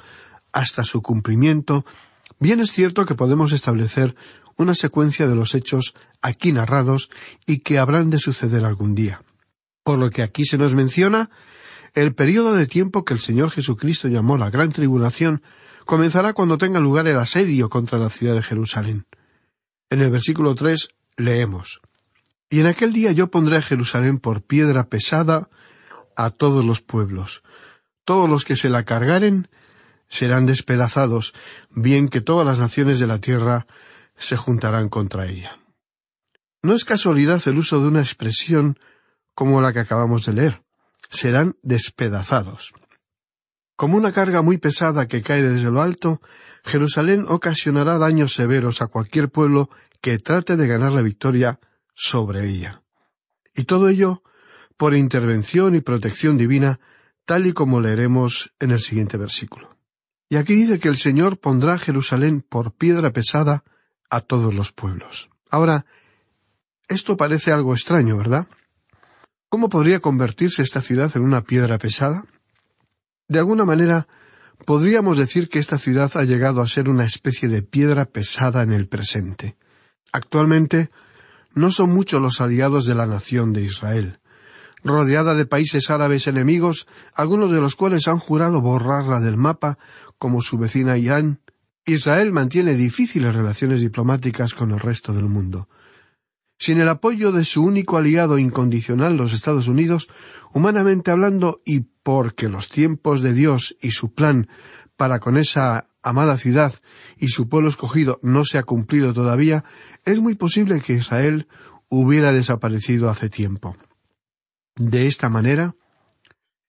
hasta 0.52 0.84
su 0.84 1.02
cumplimiento, 1.02 1.84
bien 2.38 2.60
es 2.60 2.72
cierto 2.72 3.06
que 3.06 3.14
podemos 3.14 3.52
establecer 3.52 4.14
una 4.56 4.74
secuencia 4.74 5.26
de 5.26 5.36
los 5.36 5.54
hechos 5.54 5.94
aquí 6.20 6.52
narrados 6.52 7.10
y 7.46 7.60
que 7.60 7.78
habrán 7.78 8.10
de 8.10 8.18
suceder 8.18 8.64
algún 8.64 8.94
día. 8.94 9.22
Por 9.82 9.98
lo 9.98 10.10
que 10.10 10.22
aquí 10.22 10.44
se 10.44 10.58
nos 10.58 10.74
menciona, 10.74 11.30
el 11.94 12.14
período 12.14 12.54
de 12.54 12.66
tiempo 12.66 13.04
que 13.04 13.14
el 13.14 13.20
Señor 13.20 13.50
Jesucristo 13.50 14.08
llamó 14.08 14.36
la 14.36 14.50
Gran 14.50 14.72
Tribulación 14.72 15.42
comenzará 15.86 16.34
cuando 16.34 16.58
tenga 16.58 16.80
lugar 16.80 17.06
el 17.06 17.16
asedio 17.16 17.70
contra 17.70 17.98
la 17.98 18.10
ciudad 18.10 18.34
de 18.34 18.42
Jerusalén. 18.42 19.06
En 19.90 20.02
el 20.02 20.10
versículo 20.10 20.54
tres 20.54 20.90
leemos 21.16 21.80
Y 22.50 22.60
en 22.60 22.66
aquel 22.66 22.92
día 22.92 23.12
yo 23.12 23.30
pondré 23.30 23.56
a 23.56 23.62
Jerusalén 23.62 24.18
por 24.18 24.42
piedra 24.42 24.88
pesada 24.88 25.48
a 26.14 26.30
todos 26.30 26.64
los 26.64 26.82
pueblos. 26.82 27.42
Todos 28.04 28.28
los 28.28 28.44
que 28.44 28.56
se 28.56 28.68
la 28.68 28.84
cargaren 28.84 29.48
serán 30.08 30.46
despedazados, 30.46 31.34
bien 31.70 32.08
que 32.08 32.20
todas 32.20 32.46
las 32.46 32.58
naciones 32.58 32.98
de 32.98 33.06
la 33.06 33.18
tierra 33.18 33.66
se 34.16 34.36
juntarán 34.36 34.88
contra 34.88 35.26
ella. 35.26 35.58
No 36.62 36.74
es 36.74 36.84
casualidad 36.84 37.40
el 37.46 37.58
uso 37.58 37.80
de 37.80 37.88
una 37.88 38.00
expresión 38.00 38.78
como 39.34 39.60
la 39.60 39.72
que 39.72 39.80
acabamos 39.80 40.26
de 40.26 40.32
leer. 40.32 40.62
Serán 41.08 41.54
despedazados. 41.62 42.72
Como 43.76 43.96
una 43.96 44.12
carga 44.12 44.42
muy 44.42 44.58
pesada 44.58 45.06
que 45.06 45.22
cae 45.22 45.42
desde 45.42 45.70
lo 45.70 45.80
alto, 45.80 46.20
Jerusalén 46.64 47.26
ocasionará 47.28 47.96
daños 47.98 48.34
severos 48.34 48.82
a 48.82 48.88
cualquier 48.88 49.28
pueblo 49.28 49.70
que 50.00 50.18
trate 50.18 50.56
de 50.56 50.66
ganar 50.66 50.92
la 50.92 51.02
victoria 51.02 51.60
sobre 51.94 52.48
ella. 52.48 52.82
Y 53.54 53.64
todo 53.64 53.88
ello 53.88 54.22
por 54.76 54.96
intervención 54.96 55.74
y 55.76 55.80
protección 55.80 56.36
divina, 56.36 56.80
tal 57.24 57.46
y 57.46 57.52
como 57.52 57.80
leeremos 57.80 58.52
en 58.58 58.72
el 58.72 58.80
siguiente 58.80 59.16
versículo. 59.16 59.77
Y 60.28 60.36
aquí 60.36 60.54
dice 60.54 60.78
que 60.78 60.88
el 60.88 60.96
Señor 60.96 61.38
pondrá 61.38 61.78
Jerusalén 61.78 62.42
por 62.42 62.72
piedra 62.72 63.12
pesada 63.12 63.64
a 64.10 64.20
todos 64.20 64.54
los 64.54 64.72
pueblos. 64.72 65.30
Ahora, 65.50 65.86
esto 66.88 67.16
parece 67.16 67.52
algo 67.52 67.72
extraño, 67.72 68.16
¿verdad? 68.16 68.46
¿Cómo 69.48 69.68
podría 69.70 70.00
convertirse 70.00 70.62
esta 70.62 70.82
ciudad 70.82 71.10
en 71.14 71.22
una 71.22 71.42
piedra 71.42 71.78
pesada? 71.78 72.24
De 73.28 73.38
alguna 73.38 73.64
manera, 73.64 74.06
podríamos 74.66 75.16
decir 75.16 75.48
que 75.48 75.58
esta 75.58 75.78
ciudad 75.78 76.10
ha 76.14 76.24
llegado 76.24 76.60
a 76.60 76.68
ser 76.68 76.88
una 76.88 77.04
especie 77.04 77.48
de 77.48 77.62
piedra 77.62 78.04
pesada 78.04 78.62
en 78.62 78.72
el 78.72 78.88
presente. 78.88 79.56
Actualmente, 80.12 80.90
no 81.54 81.70
son 81.70 81.90
muchos 81.90 82.20
los 82.20 82.40
aliados 82.40 82.84
de 82.84 82.94
la 82.94 83.06
nación 83.06 83.52
de 83.52 83.62
Israel. 83.62 84.17
Rodeada 84.84 85.34
de 85.34 85.46
países 85.46 85.90
árabes 85.90 86.26
enemigos, 86.26 86.86
algunos 87.14 87.50
de 87.50 87.60
los 87.60 87.74
cuales 87.74 88.08
han 88.08 88.18
jurado 88.18 88.60
borrarla 88.60 89.20
del 89.20 89.36
mapa, 89.36 89.78
como 90.18 90.42
su 90.42 90.58
vecina 90.58 90.98
Irán, 90.98 91.40
Israel 91.84 92.32
mantiene 92.32 92.74
difíciles 92.74 93.34
relaciones 93.34 93.80
diplomáticas 93.80 94.54
con 94.54 94.72
el 94.72 94.80
resto 94.80 95.12
del 95.12 95.24
mundo. 95.24 95.68
Sin 96.58 96.80
el 96.80 96.88
apoyo 96.88 97.32
de 97.32 97.44
su 97.44 97.62
único 97.64 97.96
aliado 97.96 98.36
incondicional, 98.36 99.16
los 99.16 99.32
Estados 99.32 99.68
Unidos, 99.68 100.08
humanamente 100.52 101.10
hablando, 101.10 101.62
y 101.64 101.80
porque 102.02 102.48
los 102.48 102.68
tiempos 102.68 103.22
de 103.22 103.32
Dios 103.32 103.76
y 103.80 103.92
su 103.92 104.12
plan 104.12 104.48
para 104.96 105.20
con 105.20 105.38
esa 105.38 105.88
amada 106.02 106.36
ciudad 106.36 106.74
y 107.16 107.28
su 107.28 107.48
pueblo 107.48 107.68
escogido 107.68 108.18
no 108.22 108.44
se 108.44 108.58
ha 108.58 108.64
cumplido 108.64 109.14
todavía, 109.14 109.64
es 110.04 110.20
muy 110.20 110.34
posible 110.34 110.80
que 110.80 110.94
Israel 110.94 111.48
hubiera 111.88 112.32
desaparecido 112.32 113.08
hace 113.08 113.30
tiempo. 113.30 113.76
De 114.78 115.06
esta 115.06 115.28
manera, 115.28 115.74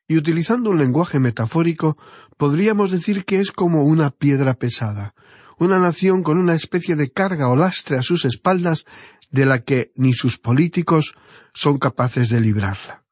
y 0.08 0.18
utilizando 0.18 0.72
un 0.72 0.80
lenguaje 0.80 1.20
metafórico, 1.20 1.96
podríamos 2.38 2.90
decir 2.90 3.24
que 3.24 3.40
es 3.40 3.52
como 3.52 3.86
una 3.86 4.10
piedra 4.10 4.56
pesada, 4.56 5.14
una 5.60 5.78
nación 5.78 6.24
con 6.24 6.40
una 6.40 6.56
especie 6.56 6.96
de 6.96 7.12
carga 7.12 7.50
o 7.50 7.56
lastre 7.56 7.98
a 7.98 8.02
sus 8.02 8.26
espaldas 8.26 8.86
de 9.30 9.46
la 9.46 9.62
que 9.62 9.92
ni 9.96 10.14
sus 10.14 10.40
políticos 10.40 11.14
son 11.54 11.78
capaces 11.78 12.30
de 12.30 12.42
librarla. 12.42 13.04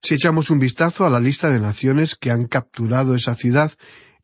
Si 0.00 0.14
echamos 0.14 0.48
un 0.48 0.58
vistazo 0.58 1.04
a 1.04 1.10
la 1.10 1.20
lista 1.20 1.50
de 1.50 1.60
naciones 1.60 2.14
que 2.14 2.30
han 2.30 2.46
capturado 2.46 3.14
esa 3.14 3.34
ciudad 3.34 3.72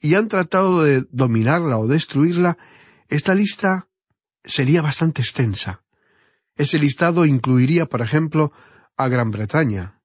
y 0.00 0.14
han 0.14 0.28
tratado 0.28 0.82
de 0.82 1.04
dominarla 1.10 1.76
o 1.76 1.86
destruirla, 1.86 2.56
esta 3.08 3.34
lista 3.34 3.88
sería 4.42 4.80
bastante 4.80 5.20
extensa. 5.20 5.82
Ese 6.56 6.78
listado 6.78 7.26
incluiría, 7.26 7.86
por 7.86 8.00
ejemplo, 8.00 8.52
a 8.96 9.08
Gran 9.08 9.30
Bretaña, 9.30 10.00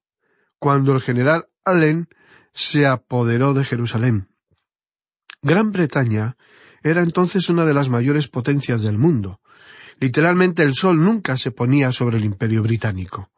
cuando 0.58 0.94
el 0.94 1.00
general 1.00 1.46
Allen 1.64 2.08
se 2.52 2.86
apoderó 2.86 3.54
de 3.54 3.64
Jerusalén. 3.64 4.28
Gran 5.42 5.72
Bretaña 5.72 6.36
era 6.82 7.02
entonces 7.02 7.48
una 7.48 7.64
de 7.64 7.74
las 7.74 7.88
mayores 7.88 8.28
potencias 8.28 8.82
del 8.82 8.98
mundo. 8.98 9.40
Literalmente 9.98 10.62
el 10.62 10.74
sol 10.74 11.02
nunca 11.02 11.36
se 11.36 11.50
ponía 11.50 11.92
sobre 11.92 12.18
el 12.18 12.24
imperio 12.24 12.62
británico. 12.62 13.30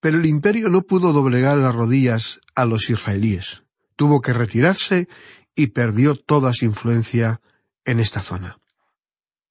Pero 0.00 0.18
el 0.18 0.26
imperio 0.26 0.68
no 0.68 0.82
pudo 0.82 1.12
doblegar 1.12 1.56
las 1.56 1.74
rodillas 1.74 2.40
a 2.54 2.64
los 2.66 2.88
israelíes. 2.90 3.64
Tuvo 3.96 4.20
que 4.20 4.32
retirarse 4.32 5.08
y 5.54 5.68
perdió 5.68 6.14
toda 6.14 6.52
su 6.52 6.66
influencia 6.66 7.40
en 7.84 8.00
esta 8.00 8.20
zona. 8.20 8.58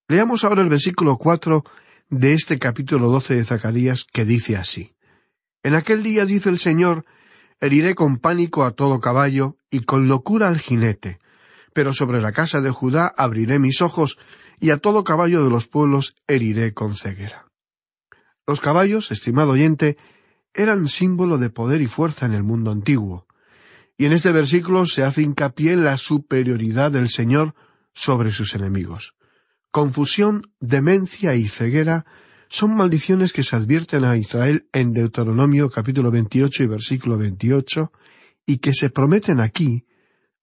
Leamos 0.07 0.45
ahora 0.45 0.61
el 0.61 0.69
versículo 0.69 1.17
cuatro 1.17 1.63
de 2.09 2.33
este 2.33 2.57
capítulo 2.59 3.09
doce 3.09 3.35
de 3.35 3.43
Zacarías 3.43 4.05
que 4.05 4.23
dice 4.23 4.55
así. 4.55 4.95
En 5.67 5.75
aquel 5.75 6.01
día, 6.01 6.25
dice 6.25 6.47
el 6.47 6.59
Señor, 6.59 7.03
heriré 7.59 7.93
con 7.93 8.19
pánico 8.19 8.63
a 8.63 8.71
todo 8.71 9.01
caballo 9.01 9.57
y 9.69 9.81
con 9.81 10.07
locura 10.07 10.47
al 10.47 10.59
jinete, 10.59 11.19
pero 11.73 11.91
sobre 11.91 12.21
la 12.21 12.31
casa 12.31 12.61
de 12.61 12.71
Judá 12.71 13.13
abriré 13.17 13.59
mis 13.59 13.81
ojos 13.81 14.17
y 14.61 14.69
a 14.69 14.77
todo 14.77 15.03
caballo 15.03 15.43
de 15.43 15.49
los 15.49 15.67
pueblos 15.67 16.15
heriré 16.25 16.73
con 16.73 16.95
ceguera. 16.95 17.51
Los 18.47 18.61
caballos, 18.61 19.11
estimado 19.11 19.51
oyente, 19.51 19.97
eran 20.53 20.87
símbolo 20.87 21.37
de 21.37 21.49
poder 21.49 21.81
y 21.81 21.87
fuerza 21.87 22.25
en 22.25 22.33
el 22.33 22.43
mundo 22.43 22.71
antiguo, 22.71 23.27
y 23.97 24.05
en 24.05 24.13
este 24.13 24.31
versículo 24.31 24.85
se 24.85 25.03
hace 25.03 25.21
hincapié 25.21 25.73
en 25.73 25.83
la 25.83 25.97
superioridad 25.97 26.93
del 26.93 27.09
Señor 27.09 27.55
sobre 27.93 28.31
sus 28.31 28.55
enemigos. 28.55 29.17
Confusión, 29.71 30.49
demencia 30.61 31.35
y 31.35 31.49
ceguera 31.49 32.05
son 32.49 32.75
maldiciones 32.75 33.33
que 33.33 33.43
se 33.43 33.55
advierten 33.55 34.03
a 34.03 34.17
Israel 34.17 34.67
en 34.71 34.93
Deuteronomio 34.93 35.69
capítulo 35.69 36.11
28 36.11 36.63
y 36.63 36.67
versículo 36.67 37.17
28 37.17 37.91
y 38.45 38.57
que 38.59 38.73
se 38.73 38.89
prometen 38.89 39.39
aquí 39.39 39.85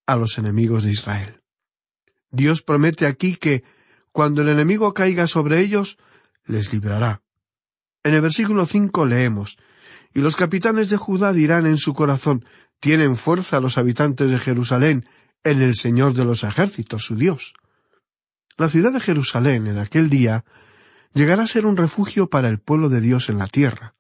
a 0.07 0.17
los 0.17 0.37
enemigos 0.39 0.85
de 0.85 0.91
Israel. 0.91 1.41
Dios 2.31 2.63
promete 2.63 3.07
aquí 3.07 3.37
que 3.37 3.65
cuando 4.13 4.43
el 4.43 4.49
enemigo 4.49 4.93
caiga 4.93 5.27
sobre 5.27 5.61
ellos, 5.61 5.99
les 6.45 6.73
librará. 6.73 7.23
En 8.03 8.15
el 8.15 8.21
versículo 8.21 8.67
cinco 8.67 9.07
leemos 9.07 9.57
Y 10.13 10.21
los 10.21 10.37
capitanes 10.37 10.91
de 10.91 10.99
Judá 10.99 11.33
dirán 11.33 11.67
en 11.67 11.79
su 11.79 11.95
corazón 11.95 12.45
Tienen 12.81 13.17
fuerza 13.17 13.61
los 13.61 13.79
habitantes 13.79 14.31
de 14.31 14.39
Jerusalén 14.39 15.09
en 15.43 15.63
el 15.63 15.75
Señor 15.75 16.13
de 16.15 16.25
los 16.25 16.45
ejércitos, 16.45 17.05
su 17.05 17.17
Dios. 17.17 17.55
La 18.57 18.69
ciudad 18.69 18.93
de 18.93 19.01
Jerusalén 19.01 19.67
en 19.67 19.79
aquel 19.79 20.11
día 20.11 20.45
llegará 21.15 21.45
a 21.45 21.47
ser 21.47 21.65
un 21.65 21.77
refugio 21.77 22.29
para 22.29 22.49
el 22.49 22.59
pueblo 22.59 22.89
de 22.89 23.01
Dios 23.01 23.29
en 23.29 23.39
la 23.39 23.47
tierra. 23.47 23.95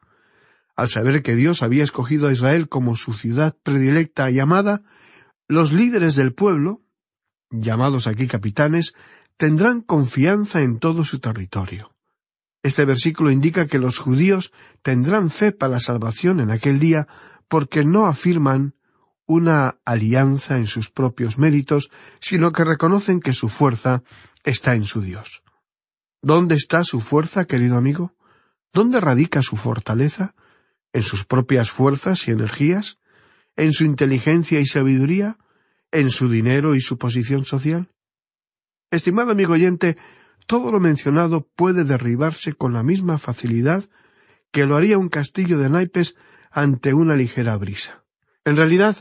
Al 0.76 0.88
saber 0.88 1.22
que 1.22 1.36
Dios 1.36 1.62
había 1.62 1.84
escogido 1.84 2.28
a 2.28 2.32
Israel 2.32 2.68
como 2.68 2.96
su 2.96 3.14
ciudad 3.14 3.56
predilecta 3.62 4.30
y 4.30 4.40
amada, 4.40 4.82
los 5.46 5.72
líderes 5.72 6.16
del 6.16 6.34
pueblo, 6.34 6.82
llamados 7.50 8.06
aquí 8.06 8.26
capitanes, 8.26 8.94
tendrán 9.36 9.80
confianza 9.80 10.62
en 10.62 10.78
todo 10.78 11.04
su 11.04 11.20
territorio. 11.20 11.92
Este 12.62 12.84
versículo 12.84 13.30
indica 13.30 13.68
que 13.68 13.78
los 13.78 13.98
judíos 13.98 14.52
tendrán 14.82 15.30
fe 15.30 15.52
para 15.52 15.74
la 15.74 15.80
salvación 15.80 16.40
en 16.40 16.50
aquel 16.50 16.80
día 16.80 17.06
porque 17.46 17.84
no 17.84 18.06
afirman 18.06 18.74
una 19.26 19.78
alianza 19.84 20.56
en 20.56 20.66
sus 20.66 20.90
propios 20.90 21.38
méritos, 21.38 21.90
sino 22.20 22.52
que 22.52 22.64
reconocen 22.64 23.20
que 23.20 23.32
su 23.32 23.48
fuerza 23.48 24.02
está 24.44 24.74
en 24.74 24.84
su 24.84 25.00
Dios. 25.00 25.44
¿Dónde 26.24 26.54
está 26.54 26.84
su 26.84 27.02
fuerza, 27.02 27.44
querido 27.44 27.76
amigo? 27.76 28.14
¿Dónde 28.72 28.98
radica 28.98 29.42
su 29.42 29.58
fortaleza? 29.58 30.34
¿En 30.94 31.02
sus 31.02 31.26
propias 31.26 31.70
fuerzas 31.70 32.26
y 32.26 32.30
energías? 32.30 32.98
¿En 33.56 33.74
su 33.74 33.84
inteligencia 33.84 34.58
y 34.58 34.64
sabiduría? 34.64 35.36
¿En 35.92 36.08
su 36.08 36.30
dinero 36.30 36.74
y 36.74 36.80
su 36.80 36.96
posición 36.96 37.44
social? 37.44 37.90
Estimado 38.90 39.32
amigo 39.32 39.52
oyente, 39.52 39.98
todo 40.46 40.72
lo 40.72 40.80
mencionado 40.80 41.46
puede 41.56 41.84
derribarse 41.84 42.54
con 42.54 42.72
la 42.72 42.82
misma 42.82 43.18
facilidad 43.18 43.84
que 44.50 44.64
lo 44.64 44.76
haría 44.76 44.96
un 44.96 45.10
castillo 45.10 45.58
de 45.58 45.68
naipes 45.68 46.16
ante 46.50 46.94
una 46.94 47.16
ligera 47.16 47.54
brisa. 47.58 48.02
En 48.46 48.56
realidad, 48.56 48.96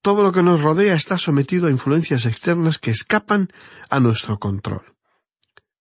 todo 0.00 0.22
lo 0.22 0.32
que 0.32 0.42
nos 0.42 0.62
rodea 0.62 0.94
está 0.94 1.18
sometido 1.18 1.66
a 1.66 1.70
influencias 1.70 2.24
externas 2.24 2.78
que 2.78 2.92
escapan 2.92 3.48
a 3.90 4.00
nuestro 4.00 4.38
control. 4.38 4.91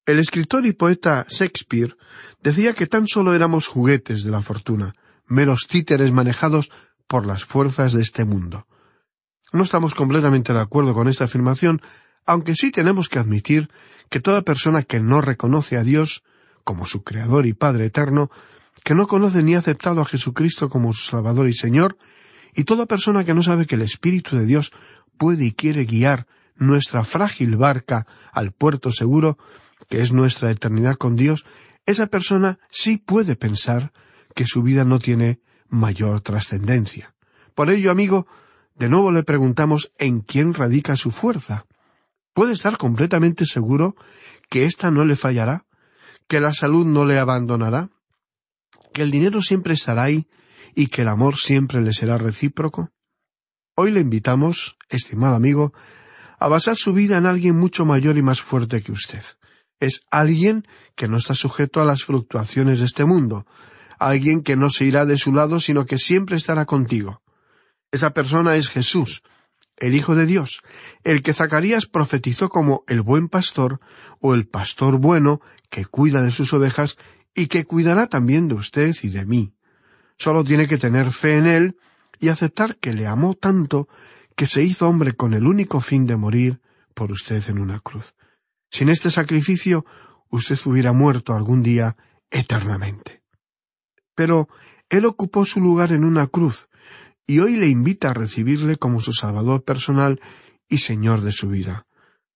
El 0.05 0.17
escritor 0.17 0.65
y 0.65 0.73
poeta 0.73 1.27
Shakespeare 1.29 1.95
decía 2.41 2.73
que 2.73 2.87
tan 2.87 3.07
solo 3.07 3.35
éramos 3.35 3.67
juguetes 3.67 4.23
de 4.23 4.31
la 4.31 4.41
fortuna, 4.41 4.95
meros 5.27 5.67
títeres 5.67 6.11
manejados 6.11 6.71
por 7.07 7.27
las 7.27 7.45
fuerzas 7.45 7.93
de 7.93 8.01
este 8.01 8.25
mundo. 8.25 8.65
No 9.53 9.63
estamos 9.63 9.93
completamente 9.93 10.53
de 10.53 10.59
acuerdo 10.59 10.95
con 10.95 11.07
esta 11.07 11.25
afirmación, 11.25 11.81
aunque 12.25 12.55
sí 12.55 12.71
tenemos 12.71 13.09
que 13.09 13.19
admitir 13.19 13.69
que 14.09 14.19
toda 14.19 14.41
persona 14.41 14.81
que 14.81 14.99
no 14.99 15.21
reconoce 15.21 15.77
a 15.77 15.83
Dios 15.83 16.23
como 16.63 16.85
su 16.85 17.03
Creador 17.03 17.45
y 17.45 17.53
Padre 17.53 17.85
eterno, 17.85 18.31
que 18.83 18.95
no 18.95 19.07
conoce 19.07 19.43
ni 19.43 19.53
ha 19.53 19.59
aceptado 19.59 20.01
a 20.01 20.05
Jesucristo 20.05 20.69
como 20.69 20.93
su 20.93 21.03
Salvador 21.11 21.47
y 21.47 21.53
Señor, 21.53 21.97
y 22.55 22.63
toda 22.63 22.87
persona 22.87 23.23
que 23.23 23.35
no 23.35 23.43
sabe 23.43 23.67
que 23.67 23.75
el 23.75 23.81
Espíritu 23.83 24.35
de 24.35 24.45
Dios 24.45 24.71
puede 25.17 25.45
y 25.45 25.51
quiere 25.51 25.85
guiar 25.85 26.25
nuestra 26.55 27.03
frágil 27.03 27.55
barca 27.55 28.07
al 28.31 28.51
puerto 28.51 28.91
seguro, 28.91 29.37
que 29.91 30.01
es 30.01 30.13
nuestra 30.13 30.49
eternidad 30.49 30.95
con 30.95 31.17
Dios, 31.17 31.45
esa 31.85 32.07
persona 32.07 32.59
sí 32.69 32.97
puede 32.97 33.35
pensar 33.35 33.91
que 34.33 34.45
su 34.45 34.63
vida 34.63 34.85
no 34.85 34.99
tiene 34.99 35.41
mayor 35.67 36.21
trascendencia. 36.21 37.13
Por 37.55 37.69
ello, 37.69 37.91
amigo, 37.91 38.25
de 38.75 38.87
nuevo 38.87 39.11
le 39.11 39.23
preguntamos 39.23 39.91
en 39.97 40.21
quién 40.21 40.53
radica 40.53 40.95
su 40.95 41.11
fuerza. 41.11 41.65
¿Puede 42.33 42.53
estar 42.53 42.77
completamente 42.77 43.45
seguro 43.45 43.97
que 44.49 44.63
ésta 44.63 44.91
no 44.91 45.03
le 45.03 45.17
fallará? 45.17 45.65
¿Que 46.29 46.39
la 46.39 46.53
salud 46.53 46.85
no 46.85 47.03
le 47.03 47.19
abandonará? 47.19 47.89
¿Que 48.93 49.01
el 49.01 49.11
dinero 49.11 49.41
siempre 49.41 49.73
estará 49.73 50.03
ahí 50.03 50.25
y 50.73 50.87
que 50.87 51.01
el 51.01 51.09
amor 51.09 51.35
siempre 51.35 51.81
le 51.81 51.91
será 51.91 52.17
recíproco? 52.17 52.91
Hoy 53.75 53.91
le 53.91 53.99
invitamos, 53.99 54.77
estimado 54.87 55.35
amigo, 55.35 55.73
a 56.39 56.47
basar 56.47 56.77
su 56.77 56.93
vida 56.93 57.17
en 57.17 57.25
alguien 57.25 57.59
mucho 57.59 57.83
mayor 57.83 58.17
y 58.17 58.21
más 58.21 58.41
fuerte 58.41 58.81
que 58.81 58.93
usted. 58.93 59.23
Es 59.81 60.03
alguien 60.11 60.65
que 60.95 61.09
no 61.09 61.17
está 61.17 61.35
sujeto 61.35 61.81
a 61.81 61.85
las 61.85 62.03
fluctuaciones 62.03 62.79
de 62.79 62.85
este 62.85 63.03
mundo, 63.03 63.45
alguien 63.99 64.43
que 64.43 64.55
no 64.55 64.69
se 64.69 64.85
irá 64.85 65.05
de 65.05 65.17
su 65.17 65.33
lado, 65.33 65.59
sino 65.59 65.85
que 65.85 65.97
siempre 65.97 66.37
estará 66.37 66.65
contigo. 66.65 67.21
Esa 67.91 68.11
persona 68.11 68.55
es 68.55 68.69
Jesús, 68.69 69.23
el 69.77 69.95
Hijo 69.95 70.15
de 70.15 70.25
Dios, 70.27 70.61
el 71.03 71.23
que 71.23 71.33
Zacarías 71.33 71.87
profetizó 71.87 72.49
como 72.49 72.83
el 72.87 73.01
buen 73.01 73.27
pastor 73.27 73.79
o 74.19 74.35
el 74.35 74.47
pastor 74.47 74.97
bueno 74.97 75.41
que 75.69 75.85
cuida 75.85 76.21
de 76.21 76.31
sus 76.31 76.53
ovejas 76.53 76.97
y 77.33 77.47
que 77.47 77.65
cuidará 77.65 78.07
también 78.07 78.47
de 78.47 78.53
usted 78.53 78.95
y 79.01 79.09
de 79.09 79.25
mí. 79.25 79.55
Solo 80.17 80.43
tiene 80.43 80.67
que 80.67 80.77
tener 80.77 81.11
fe 81.11 81.37
en 81.37 81.47
él 81.47 81.77
y 82.19 82.29
aceptar 82.29 82.77
que 82.77 82.93
le 82.93 83.07
amó 83.07 83.33
tanto 83.33 83.89
que 84.35 84.45
se 84.45 84.63
hizo 84.63 84.87
hombre 84.87 85.13
con 85.13 85.33
el 85.33 85.47
único 85.47 85.79
fin 85.79 86.05
de 86.05 86.15
morir 86.15 86.61
por 86.93 87.11
usted 87.11 87.43
en 87.49 87.57
una 87.57 87.79
cruz. 87.79 88.13
Sin 88.71 88.89
este 88.89 89.11
sacrificio, 89.11 89.85
usted 90.29 90.57
hubiera 90.65 90.93
muerto 90.93 91.33
algún 91.33 91.61
día 91.61 91.97
eternamente. 92.31 93.21
Pero 94.15 94.47
él 94.89 95.05
ocupó 95.05 95.43
su 95.43 95.59
lugar 95.59 95.91
en 95.91 96.05
una 96.05 96.27
cruz, 96.27 96.69
y 97.27 97.39
hoy 97.39 97.57
le 97.57 97.67
invita 97.67 98.09
a 98.09 98.13
recibirle 98.13 98.77
como 98.77 99.01
su 99.01 99.11
Salvador 99.11 99.63
personal 99.63 100.21
y 100.69 100.79
Señor 100.79 101.21
de 101.21 101.33
su 101.33 101.49
vida, 101.49 101.85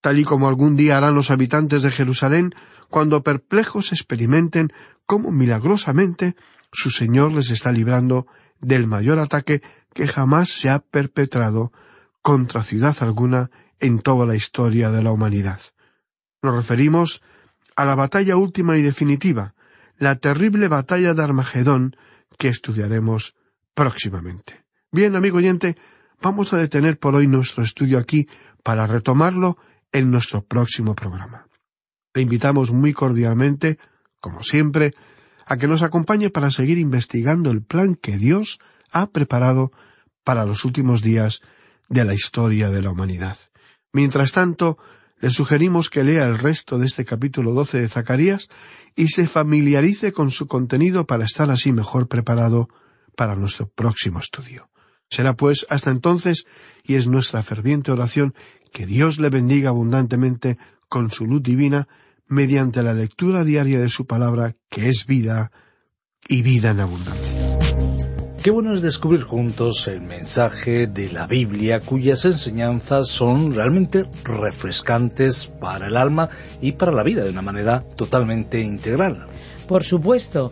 tal 0.01 0.19
y 0.19 0.25
como 0.25 0.49
algún 0.49 0.75
día 0.75 0.97
harán 0.97 1.15
los 1.15 1.31
habitantes 1.31 1.83
de 1.83 1.91
Jerusalén 1.91 2.53
cuando 2.89 3.23
perplejos 3.23 3.93
experimenten 3.93 4.71
cómo 5.05 5.31
milagrosamente 5.31 6.35
su 6.71 6.91
Señor 6.91 7.33
les 7.33 7.49
está 7.49 7.71
librando 7.71 8.27
del 8.59 8.87
mayor 8.87 9.19
ataque 9.19 9.61
que 9.93 10.07
jamás 10.07 10.49
se 10.49 10.69
ha 10.69 10.79
perpetrado 10.79 11.71
contra 12.21 12.61
ciudad 12.61 12.95
alguna 12.99 13.51
en 13.79 13.99
toda 13.99 14.25
la 14.25 14.35
historia 14.35 14.91
de 14.91 15.01
la 15.01 15.11
humanidad. 15.11 15.61
Nos 16.45 16.55
referimos 16.55 17.23
a 17.75 17.85
la 17.85 17.95
batalla 17.95 18.37
última 18.37 18.77
y 18.77 18.83
definitiva, 18.83 19.55
la 19.97 20.17
terrible 20.17 20.67
batalla 20.67 21.15
de 21.15 21.23
Armagedón 21.23 21.95
que 22.37 22.49
estudiaremos 22.49 23.33
próximamente. 23.73 24.63
Bien, 24.91 25.15
amigo 25.15 25.37
oyente, 25.39 25.75
vamos 26.21 26.53
a 26.53 26.57
detener 26.57 26.99
por 26.99 27.15
hoy 27.15 27.25
nuestro 27.25 27.63
estudio 27.63 27.97
aquí 27.97 28.29
para 28.61 28.85
retomarlo 28.85 29.57
en 29.91 30.11
nuestro 30.11 30.43
próximo 30.43 30.93
programa. 30.93 31.47
Le 32.13 32.21
invitamos 32.21 32.69
muy 32.69 32.93
cordialmente, 32.93 33.79
como 34.21 34.43
siempre, 34.43 34.93
a 35.47 35.57
que 35.57 35.65
nos 35.65 35.81
acompañe 35.81 36.29
para 36.29 36.51
seguir 36.51 36.77
investigando 36.77 37.49
el 37.49 37.63
plan 37.63 37.95
que 37.95 38.17
Dios 38.17 38.59
ha 38.91 39.07
preparado 39.07 39.71
para 40.23 40.45
los 40.45 40.63
últimos 40.63 41.01
días 41.01 41.41
de 41.89 42.05
la 42.05 42.13
historia 42.13 42.69
de 42.69 42.83
la 42.83 42.91
humanidad. 42.91 43.39
Mientras 43.91 44.31
tanto, 44.31 44.77
le 45.19 45.29
sugerimos 45.29 45.89
que 45.89 46.03
lea 46.03 46.25
el 46.25 46.37
resto 46.37 46.77
de 46.77 46.85
este 46.85 47.05
capítulo 47.05 47.53
doce 47.53 47.79
de 47.79 47.89
Zacarías 47.89 48.49
y 48.95 49.07
se 49.07 49.27
familiarice 49.27 50.11
con 50.11 50.31
su 50.31 50.47
contenido 50.47 51.05
para 51.05 51.25
estar 51.25 51.49
así 51.51 51.71
mejor 51.71 52.07
preparado 52.07 52.69
para 53.15 53.35
nuestro 53.35 53.67
próximo 53.67 54.19
estudio. 54.19 54.69
Será 55.09 55.35
pues 55.35 55.65
hasta 55.69 55.91
entonces, 55.91 56.45
y 56.83 56.95
es 56.95 57.07
nuestra 57.07 57.43
ferviente 57.43 57.91
oración, 57.91 58.33
que 58.71 58.85
Dios 58.85 59.19
le 59.19 59.29
bendiga 59.29 59.69
abundantemente 59.69 60.57
con 60.89 61.11
su 61.11 61.25
luz 61.25 61.41
divina 61.43 61.87
mediante 62.27 62.83
la 62.83 62.93
lectura 62.93 63.43
diaria 63.43 63.79
de 63.79 63.89
su 63.89 64.05
palabra, 64.05 64.55
que 64.69 64.89
es 64.89 65.05
vida 65.05 65.51
y 66.27 66.41
vida 66.41 66.71
en 66.71 66.79
abundancia. 66.79 67.54
Qué 68.45 68.51
bueno 68.51 68.75
es 68.75 68.83
descubrir 68.83 69.23
juntos 69.23 69.87
el 69.87 70.01
mensaje 70.01 70.85
de 70.85 71.11
la 71.11 71.25
Biblia 71.25 71.79
cuyas 71.79 72.25
enseñanzas 72.25 73.07
son 73.07 73.55
realmente 73.55 74.05
refrescantes 74.23 75.47
para 75.47 75.87
el 75.87 75.97
alma 75.97 76.29
y 76.61 76.73
para 76.73 76.91
la 76.91 77.01
vida 77.01 77.23
de 77.23 77.31
una 77.31 77.41
manera 77.41 77.79
totalmente 77.79 78.61
integral. 78.61 79.25
Por 79.67 79.83
supuesto. 79.83 80.51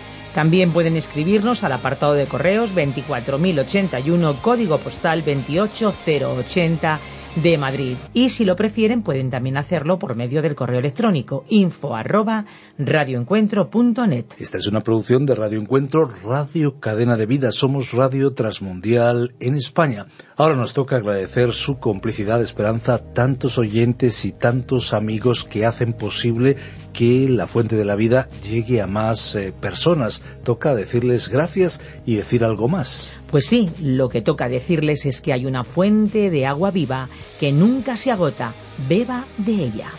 También 0.33 0.71
pueden 0.71 0.95
escribirnos 0.95 1.63
al 1.63 1.73
apartado 1.73 2.13
de 2.13 2.25
correos 2.25 2.73
24081, 2.73 4.37
código 4.41 4.77
postal 4.77 5.23
28080 5.23 6.99
de 7.35 7.57
Madrid. 7.57 7.97
Y 8.13 8.29
si 8.29 8.45
lo 8.45 8.55
prefieren, 8.55 9.03
pueden 9.03 9.29
también 9.29 9.57
hacerlo 9.57 9.99
por 9.99 10.15
medio 10.15 10.41
del 10.41 10.55
correo 10.55 10.79
electrónico 10.79 11.45
info 11.49 11.95
arroba 11.95 12.45
radioencuentro.net. 12.77 14.25
Esta 14.37 14.57
es 14.57 14.67
una 14.67 14.81
producción 14.81 15.25
de 15.25 15.35
Radio 15.35 15.59
Encuentro, 15.59 16.11
Radio 16.23 16.79
Cadena 16.79 17.17
de 17.17 17.25
Vida. 17.25 17.51
Somos 17.51 17.93
Radio 17.93 18.33
Transmundial 18.33 19.33
en 19.39 19.55
España. 19.55 20.07
Ahora 20.35 20.55
nos 20.55 20.73
toca 20.73 20.97
agradecer 20.97 21.53
su 21.53 21.79
complicidad, 21.79 22.41
esperanza, 22.41 22.97
tantos 22.97 23.57
oyentes 23.57 24.25
y 24.25 24.31
tantos 24.31 24.93
amigos 24.93 25.45
que 25.45 25.65
hacen 25.65 25.93
posible 25.93 26.57
que 26.93 27.27
la 27.29 27.47
fuente 27.47 27.75
de 27.75 27.85
la 27.85 27.95
vida 27.95 28.27
llegue 28.43 28.81
a 28.81 28.87
más 28.87 29.35
eh, 29.35 29.53
personas. 29.53 30.21
Toca 30.43 30.75
decirles 30.75 31.29
gracias 31.29 31.79
y 32.05 32.15
decir 32.15 32.43
algo 32.43 32.67
más. 32.67 33.11
Pues 33.31 33.45
sí, 33.45 33.69
lo 33.79 34.09
que 34.09 34.21
toca 34.21 34.49
decirles 34.49 35.05
es 35.05 35.21
que 35.21 35.31
hay 35.31 35.45
una 35.45 35.63
fuente 35.63 36.29
de 36.29 36.45
agua 36.45 36.69
viva 36.69 37.07
que 37.39 37.53
nunca 37.53 37.95
se 37.95 38.11
agota. 38.11 38.53
Beba 38.89 39.25
de 39.37 39.53
ella. 39.53 39.89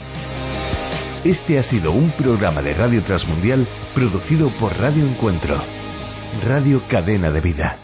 Este 1.24 1.58
ha 1.58 1.62
sido 1.62 1.92
un 1.92 2.10
programa 2.10 2.60
de 2.62 2.74
Radio 2.74 3.02
Transmundial 3.02 3.66
producido 3.94 4.48
por 4.60 4.76
Radio 4.78 5.06
Encuentro, 5.06 5.56
Radio 6.46 6.82
Cadena 6.88 7.30
de 7.30 7.40
Vida. 7.40 7.81